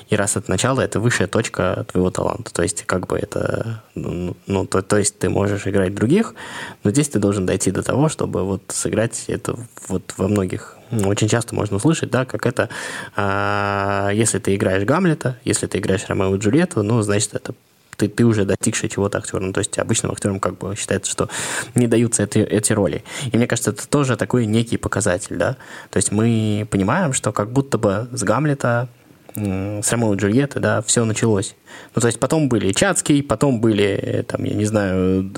и 0.08 0.16
раз 0.16 0.36
это 0.36 0.50
начало, 0.50 0.80
это 0.80 1.00
высшая 1.00 1.26
точка 1.26 1.86
твоего 1.90 2.10
таланта. 2.10 2.52
То 2.52 2.62
есть, 2.62 2.84
как 2.84 3.06
бы 3.06 3.18
это... 3.18 3.82
Ну, 3.94 4.36
ну 4.46 4.66
то, 4.66 4.82
то 4.82 4.98
есть, 4.98 5.18
ты 5.18 5.28
можешь 5.28 5.66
играть 5.66 5.94
других, 5.94 6.34
но 6.82 6.90
здесь 6.90 7.08
ты 7.08 7.18
должен 7.18 7.46
дойти 7.46 7.70
до 7.70 7.82
того, 7.82 8.08
чтобы 8.08 8.44
вот 8.44 8.62
сыграть 8.68 9.24
это 9.28 9.56
вот 9.88 10.14
во 10.16 10.28
многих... 10.28 10.76
Очень 10.90 11.28
часто 11.28 11.54
можно 11.54 11.76
услышать, 11.76 12.10
да, 12.10 12.24
как 12.24 12.46
это... 12.46 12.68
А, 13.16 14.10
если 14.12 14.38
ты 14.38 14.54
играешь 14.54 14.84
Гамлета, 14.84 15.38
если 15.44 15.66
ты 15.66 15.78
играешь 15.78 16.04
Ромео 16.08 16.34
и 16.34 16.38
Джульетту, 16.38 16.82
ну, 16.82 17.00
значит, 17.02 17.34
это 17.34 17.54
ты, 18.00 18.08
ты 18.08 18.24
уже 18.24 18.44
достигший 18.44 18.88
чего-то 18.88 19.18
актер. 19.18 19.40
Ну, 19.40 19.52
то 19.52 19.58
есть 19.58 19.78
обычным 19.78 20.12
актерам 20.12 20.40
как 20.40 20.56
бы 20.56 20.74
считается, 20.74 21.10
что 21.10 21.28
не 21.74 21.86
даются 21.86 22.22
эти, 22.22 22.38
эти 22.38 22.72
роли. 22.72 23.04
И 23.30 23.36
мне 23.36 23.46
кажется, 23.46 23.70
это 23.72 23.86
тоже 23.86 24.16
такой 24.16 24.46
некий 24.46 24.78
показатель, 24.78 25.36
да. 25.36 25.56
То 25.90 25.98
есть 25.98 26.10
мы 26.10 26.66
понимаем, 26.70 27.12
что 27.12 27.32
как 27.32 27.52
будто 27.52 27.76
бы 27.76 28.08
с 28.12 28.22
Гамлета 28.22 28.88
с 29.34 29.92
Ромео 29.92 30.14
и 30.14 30.16
Джульетты, 30.16 30.60
да, 30.60 30.82
все 30.82 31.04
началось. 31.04 31.54
Ну, 31.94 32.00
то 32.00 32.06
есть 32.08 32.18
потом 32.18 32.48
были 32.48 32.72
Чацкий, 32.72 33.22
потом 33.22 33.60
были, 33.60 34.24
там, 34.28 34.44
я 34.44 34.54
не 34.54 34.64
знаю, 34.64 35.30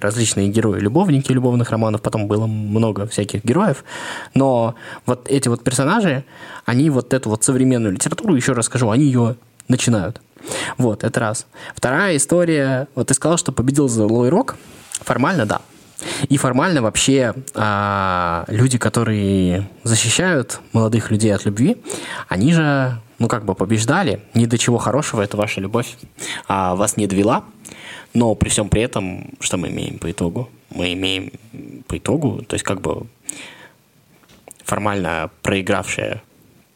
различные 0.00 0.48
герои-любовники 0.48 1.32
любовных 1.32 1.70
романов, 1.70 2.02
потом 2.02 2.26
было 2.26 2.46
много 2.46 3.06
всяких 3.06 3.44
героев, 3.44 3.84
но 4.34 4.74
вот 5.06 5.30
эти 5.30 5.48
вот 5.48 5.62
персонажи, 5.62 6.24
они 6.64 6.90
вот 6.90 7.12
эту 7.14 7.30
вот 7.30 7.44
современную 7.44 7.92
литературу, 7.92 8.34
еще 8.34 8.52
раз 8.52 8.66
скажу, 8.66 8.90
они 8.90 9.04
ее 9.04 9.36
начинают. 9.68 10.20
Вот, 10.76 11.04
это 11.04 11.20
раз. 11.20 11.46
Вторая 11.74 12.16
история, 12.16 12.88
вот 12.94 13.08
ты 13.08 13.14
сказал, 13.14 13.36
что 13.36 13.52
победил 13.52 13.88
злой 13.88 14.28
рок, 14.28 14.56
формально, 15.00 15.46
да, 15.46 15.60
и 16.28 16.36
формально 16.36 16.82
вообще 16.82 17.34
а, 17.54 18.44
люди, 18.48 18.78
которые 18.78 19.68
защищают 19.84 20.60
молодых 20.72 21.10
людей 21.10 21.34
от 21.34 21.44
любви, 21.44 21.76
они 22.28 22.52
же, 22.52 22.98
ну 23.18 23.28
как 23.28 23.44
бы 23.44 23.54
побеждали. 23.54 24.20
Ни 24.34 24.46
до 24.46 24.58
чего 24.58 24.78
хорошего 24.78 25.22
это 25.22 25.36
ваша 25.36 25.60
любовь 25.60 25.96
а, 26.48 26.74
вас 26.74 26.96
не 26.96 27.06
довела. 27.06 27.44
Но 28.14 28.34
при 28.34 28.48
всем 28.48 28.68
при 28.68 28.82
этом, 28.82 29.30
что 29.40 29.56
мы 29.56 29.68
имеем 29.68 29.98
по 29.98 30.10
итогу? 30.10 30.50
Мы 30.70 30.92
имеем 30.92 31.32
по 31.86 31.96
итогу, 31.96 32.42
то 32.46 32.54
есть 32.54 32.64
как 32.64 32.80
бы 32.80 33.06
формально 34.64 35.30
проигравшая 35.42 36.22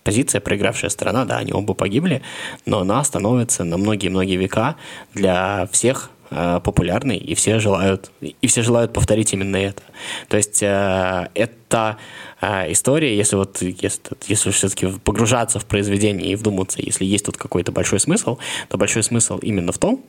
позиция, 0.03 0.41
проигравшая 0.41 0.89
сторона, 0.89 1.25
да, 1.25 1.39
они 1.39 1.53
оба 1.53 1.75
погибли, 1.75 2.23
но 2.65 2.81
она 2.81 3.03
становится 3.05 3.65
на 3.65 3.77
многие-многие 3.77 4.37
века 4.37 4.77
для 5.15 5.69
всех 5.73 6.11
Э, 6.29 6.61
популярный, 6.63 7.19
и 7.19 7.37
все 7.37 7.61
желают, 7.61 8.11
и 8.21 8.47
все 8.49 8.63
желают 8.63 8.93
повторить 8.93 9.33
именно 9.33 9.57
это. 9.57 9.83
То 10.29 10.37
есть 10.37 10.61
э, 10.61 11.29
это 11.35 11.99
э, 12.41 12.73
история, 12.73 13.17
если 13.17 13.37
вот 13.37 13.63
если, 13.63 14.01
если 14.27 14.51
все-таки 14.51 14.89
погружаться 15.05 15.61
в 15.61 15.67
произведение 15.67 16.33
и 16.33 16.35
вдуматься, 16.35 16.83
если 16.83 17.05
есть 17.05 17.27
тут 17.27 17.37
какой-то 17.37 17.71
большой 17.71 18.01
смысл, 18.01 18.39
то 18.69 18.77
большой 18.77 19.05
смысл 19.05 19.39
именно 19.39 19.71
в 19.71 19.79
том, 19.79 20.05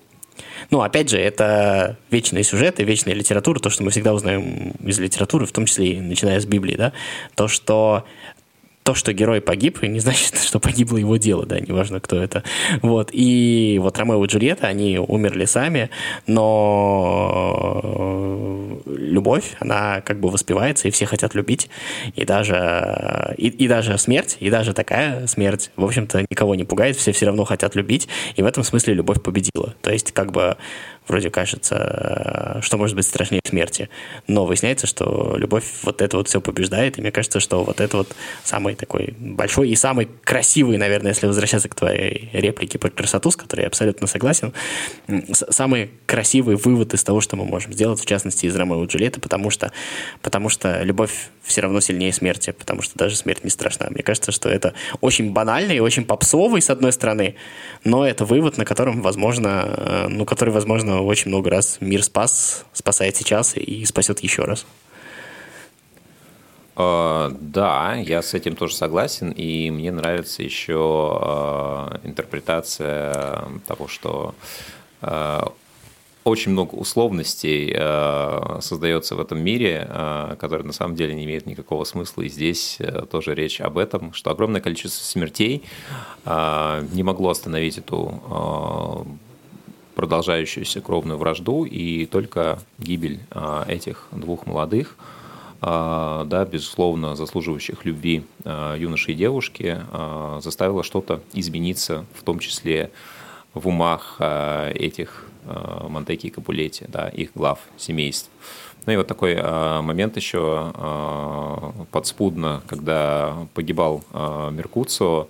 ну, 0.72 0.82
опять 0.82 1.10
же, 1.10 1.20
это 1.20 1.98
вечные 2.10 2.44
сюжеты, 2.44 2.84
вечная 2.84 3.14
литература, 3.14 3.60
то, 3.60 3.70
что 3.70 3.84
мы 3.84 3.92
всегда 3.92 4.14
узнаем 4.14 4.72
из 4.84 5.00
литературы, 5.00 5.46
в 5.46 5.52
том 5.52 5.66
числе 5.66 5.94
и 5.94 6.02
начиная 6.02 6.40
с 6.40 6.46
Библии, 6.46 6.76
да, 6.76 6.94
то, 7.36 7.48
что 7.48 8.06
то, 8.88 8.96
что 8.96 9.12
герой 9.12 9.42
погиб, 9.42 9.84
не 9.84 10.00
значит, 10.00 10.38
что 10.42 10.62
погибло 10.62 10.96
его 10.96 11.18
дело, 11.18 11.46
да, 11.46 11.60
неважно, 11.60 12.00
кто 12.00 12.16
это. 12.16 12.44
Вот, 12.82 13.10
и 13.12 13.78
вот 13.82 14.00
Ромео 14.00 14.24
и 14.24 14.28
Джульетта, 14.30 14.68
они 14.68 14.98
умерли 14.98 15.44
сами, 15.44 15.90
но 16.26 17.98
любовь, 18.86 19.58
она 19.60 20.00
как 20.00 20.22
бы 20.22 20.30
воспевается, 20.30 20.88
и 20.88 20.92
все 20.92 21.06
хотят 21.06 21.36
любить, 21.36 21.70
и 22.16 22.24
даже, 22.24 23.36
и, 23.38 23.50
и 23.50 23.68
даже 23.68 23.98
смерть, 23.98 24.38
и 24.40 24.50
даже 24.50 24.72
такая 24.74 25.28
смерть, 25.28 25.70
в 25.76 25.84
общем-то, 25.84 26.22
никого 26.30 26.56
не 26.56 26.64
пугает, 26.64 26.96
все 26.96 27.12
все 27.12 27.26
равно 27.26 27.44
хотят 27.44 27.76
любить, 27.76 28.08
и 28.38 28.42
в 28.42 28.46
этом 28.46 28.64
смысле 28.64 28.94
любовь 28.94 29.22
победила. 29.22 29.76
То 29.82 29.92
есть, 29.92 30.14
как 30.14 30.32
бы, 30.32 30.56
вроде 31.08 31.30
кажется, 31.30 32.60
что 32.62 32.78
может 32.78 32.96
быть 32.96 33.06
страшнее 33.06 33.42
смерти. 33.46 33.90
Но 34.28 34.46
выясняется, 34.46 34.88
что 34.88 35.36
любовь 35.38 35.66
вот 35.84 36.02
это 36.02 36.18
вот 36.18 36.28
все 36.28 36.42
побеждает, 36.42 36.98
и 36.98 37.02
мне 37.02 37.12
кажется, 37.12 37.40
что 37.40 37.64
вот 37.64 37.82
это 37.82 37.98
вот 37.98 38.16
самый 38.44 38.76
такой 38.76 39.14
большой 39.20 39.70
и 39.70 39.76
самый 39.76 40.08
красивый, 40.24 40.78
наверное, 40.78 41.12
если 41.12 41.28
возвращаться 41.28 41.70
к 41.70 41.76
твоей 41.76 42.30
реплике 42.34 42.80
про 42.80 42.90
красоту, 42.90 43.32
с 43.32 43.36
которой 43.36 43.62
я 43.62 43.68
абсолютно 43.68 44.08
согласен, 44.08 44.54
самый 45.34 45.92
красивый 46.06 46.56
вывод 46.56 46.94
из 46.94 47.04
того, 47.04 47.22
что 47.22 47.36
мы 47.36 47.46
можем 47.46 47.74
сделать, 47.74 48.00
в 48.00 48.06
частности, 48.06 48.46
из 48.46 48.56
Ромео 48.56 48.84
и 48.84 48.88
Джульетты, 48.88 49.20
потому 49.20 49.50
что, 49.50 49.72
потому 50.22 50.50
что 50.50 50.84
любовь 50.84 51.30
все 51.44 51.62
равно 51.62 51.80
сильнее 51.80 52.12
смерти, 52.14 52.52
потому 52.52 52.82
что 52.82 52.98
даже 52.98 53.16
смерть 53.16 53.44
не 53.44 53.50
страшна. 53.50 53.88
Мне 53.90 54.04
кажется, 54.04 54.32
что 54.32 54.50
это 54.50 54.74
очень 55.02 55.32
банальный 55.32 55.78
и 55.78 55.80
очень 55.80 56.06
попсовый, 56.06 56.62
с 56.62 56.70
одной 56.70 56.92
стороны, 56.92 57.36
но 57.84 58.06
это 58.06 58.26
вывод, 58.26 58.58
на 58.58 58.66
котором, 58.66 59.02
возможно, 59.02 59.64
э, 59.66 60.08
ну, 60.10 60.26
который, 60.26 60.50
возможно, 60.50 60.97
очень 61.02 61.30
много 61.30 61.50
раз 61.50 61.78
мир 61.80 62.04
спас, 62.04 62.66
спасает 62.74 63.16
сейчас 63.16 63.56
и 63.56 63.86
спасет 63.86 64.20
еще 64.22 64.44
раз. 64.44 64.66
Uh, 66.76 67.36
да, 67.42 67.96
я 67.96 68.22
с 68.22 68.36
этим 68.36 68.56
тоже 68.56 68.76
согласен, 68.76 69.32
и 69.32 69.72
мне 69.72 69.92
нравится 69.92 70.44
еще 70.44 70.74
uh, 70.74 72.00
интерпретация 72.04 73.46
того, 73.66 73.88
что 73.88 74.36
uh, 75.02 75.52
очень 76.24 76.52
много 76.52 76.76
условностей 76.76 77.74
создается 78.62 79.16
в 79.16 79.22
этом 79.22 79.40
мире, 79.40 79.88
которые 80.38 80.68
на 80.68 80.74
самом 80.74 80.94
деле 80.98 81.16
не 81.16 81.24
имеют 81.24 81.46
никакого 81.46 81.86
смысла. 81.86 82.24
И 82.24 82.28
здесь 82.28 82.80
тоже 83.10 83.34
речь 83.34 83.62
об 83.62 83.78
этом, 83.78 84.12
что 84.12 84.30
огромное 84.30 84.60
количество 84.60 85.06
смертей 85.06 85.64
не 86.26 87.04
могло 87.04 87.30
остановить 87.30 87.78
эту 87.78 88.87
продолжающуюся 89.98 90.80
кровную 90.80 91.18
вражду, 91.18 91.66
и 91.66 92.06
только 92.06 92.60
гибель 92.78 93.20
э, 93.32 93.64
этих 93.68 94.08
двух 94.12 94.46
молодых 94.46 94.96
э, 95.62 96.24
да, 96.26 96.46
безусловно, 96.46 97.16
заслуживающих 97.16 97.84
любви 97.84 98.24
э, 98.46 98.76
юноши 98.78 99.14
и 99.14 99.16
девушки, 99.16 99.82
заставила 100.40 100.84
что-то 100.84 101.22
измениться, 101.34 102.06
в 102.14 102.22
том 102.22 102.38
числе 102.38 102.92
в 103.56 103.68
умах 103.68 104.18
этих 104.20 105.26
Монтеки 105.90 106.28
и 106.28 106.30
Капулетти, 106.30 106.86
да, 106.88 107.10
их 107.10 107.32
глав 107.34 107.60
семейств. 107.78 108.30
Ну 108.86 108.94
и 108.94 108.98
вот 108.98 109.08
такой 109.08 109.34
э, 109.34 109.82
момент 109.82 110.16
еще 110.16 110.72
э, 110.74 111.72
подспудно, 111.92 112.62
когда 112.68 113.36
погибал 113.54 114.04
э, 114.14 114.50
Меркуцио, 114.54 115.28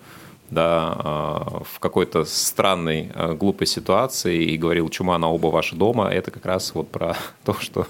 да, 0.50 0.96
э, 0.98 1.64
в 1.74 1.80
какой-то 1.80 2.26
странной, 2.26 3.12
э, 3.14 3.34
глупой 3.34 3.68
ситуации 3.68 4.44
и 4.46 4.58
говорил 4.58 4.90
«чума 4.90 5.18
на 5.18 5.30
оба 5.30 5.48
ваши 5.48 5.76
дома», 5.76 6.10
это 6.10 6.32
как 6.32 6.46
раз 6.46 6.74
вот 6.74 6.90
про 6.90 7.16
то, 7.44 7.54
что 7.60 7.88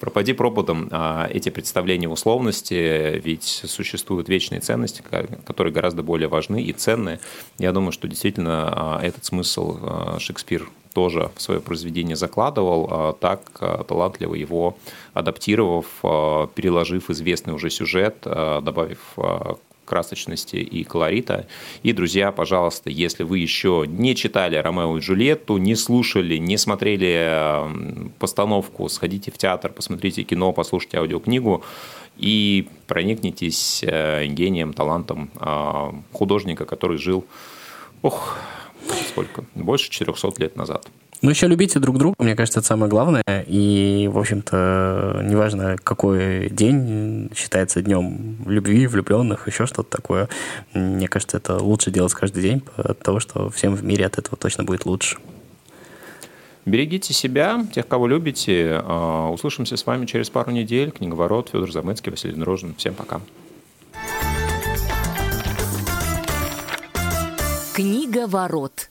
пропади 0.00 0.32
пропадом 0.32 0.88
а 0.90 1.28
эти 1.32 1.48
представления 1.48 2.08
условности, 2.08 3.20
ведь 3.24 3.44
существуют 3.44 4.28
вечные 4.28 4.60
ценности, 4.60 5.02
которые 5.46 5.72
гораздо 5.72 6.02
более 6.02 6.28
важны 6.28 6.62
и 6.62 6.72
ценные. 6.72 7.20
Я 7.58 7.72
думаю, 7.72 7.92
что 7.92 8.06
действительно 8.08 8.98
а, 8.98 9.00
этот 9.02 9.24
смысл 9.24 10.18
Шекспир 10.18 10.68
тоже 10.94 11.30
в 11.36 11.42
свое 11.42 11.60
произведение 11.60 12.16
закладывал, 12.16 12.88
а 12.90 13.12
так 13.12 13.40
а, 13.60 13.84
талантливо 13.84 14.34
его 14.34 14.78
адаптировав, 15.12 15.86
а, 16.02 16.46
переложив 16.46 17.10
известный 17.10 17.52
уже 17.52 17.68
сюжет, 17.68 18.16
добавив 18.22 18.98
красочности 19.84 20.56
и 20.56 20.84
колорита. 20.84 21.46
И, 21.82 21.92
друзья, 21.92 22.32
пожалуйста, 22.32 22.90
если 22.90 23.22
вы 23.22 23.38
еще 23.38 23.84
не 23.86 24.14
читали 24.14 24.56
«Ромео 24.56 24.98
и 24.98 25.00
Джульетту», 25.00 25.58
не 25.58 25.74
слушали, 25.74 26.36
не 26.36 26.56
смотрели 26.56 27.62
постановку, 28.18 28.88
сходите 28.88 29.30
в 29.30 29.38
театр, 29.38 29.72
посмотрите 29.72 30.22
кино, 30.22 30.52
послушайте 30.52 30.98
аудиокнигу 30.98 31.64
и 32.16 32.68
проникнитесь 32.86 33.82
э, 33.82 34.26
гением, 34.26 34.72
талантом 34.72 35.30
художника, 36.12 36.64
который 36.64 36.98
жил 36.98 37.24
ох, 38.02 38.38
сколько? 39.08 39.44
Больше 39.54 39.90
400 39.90 40.32
лет 40.38 40.56
назад. 40.56 40.86
Ну, 41.24 41.30
еще 41.30 41.46
любите 41.46 41.78
друг 41.78 41.96
друга, 41.96 42.16
мне 42.18 42.36
кажется, 42.36 42.60
это 42.60 42.68
самое 42.68 42.90
главное. 42.90 43.24
И, 43.46 44.10
в 44.12 44.18
общем-то, 44.18 45.22
неважно, 45.24 45.78
какой 45.82 46.50
день 46.50 47.30
считается 47.34 47.80
днем 47.80 48.36
любви, 48.44 48.86
влюбленных, 48.86 49.48
еще 49.48 49.64
что-то 49.64 49.88
такое. 49.88 50.28
Мне 50.74 51.08
кажется, 51.08 51.38
это 51.38 51.56
лучше 51.56 51.90
делать 51.90 52.12
каждый 52.12 52.42
день, 52.42 52.62
от 52.76 52.98
того, 52.98 53.20
что 53.20 53.48
всем 53.48 53.74
в 53.74 53.82
мире 53.82 54.04
от 54.04 54.18
этого 54.18 54.36
точно 54.36 54.64
будет 54.64 54.84
лучше. 54.84 55.16
Берегите 56.66 57.14
себя, 57.14 57.64
тех, 57.72 57.88
кого 57.88 58.06
любите. 58.06 58.82
А, 58.84 59.30
услышимся 59.30 59.78
с 59.78 59.86
вами 59.86 60.04
через 60.04 60.28
пару 60.28 60.50
недель. 60.50 60.90
Книговорот 60.90 61.48
Федор 61.48 61.72
Замыцкий, 61.72 62.10
Василий 62.10 62.34
Дрожин. 62.34 62.74
Всем 62.74 62.92
пока. 62.92 63.22
Книговорот. 67.72 68.90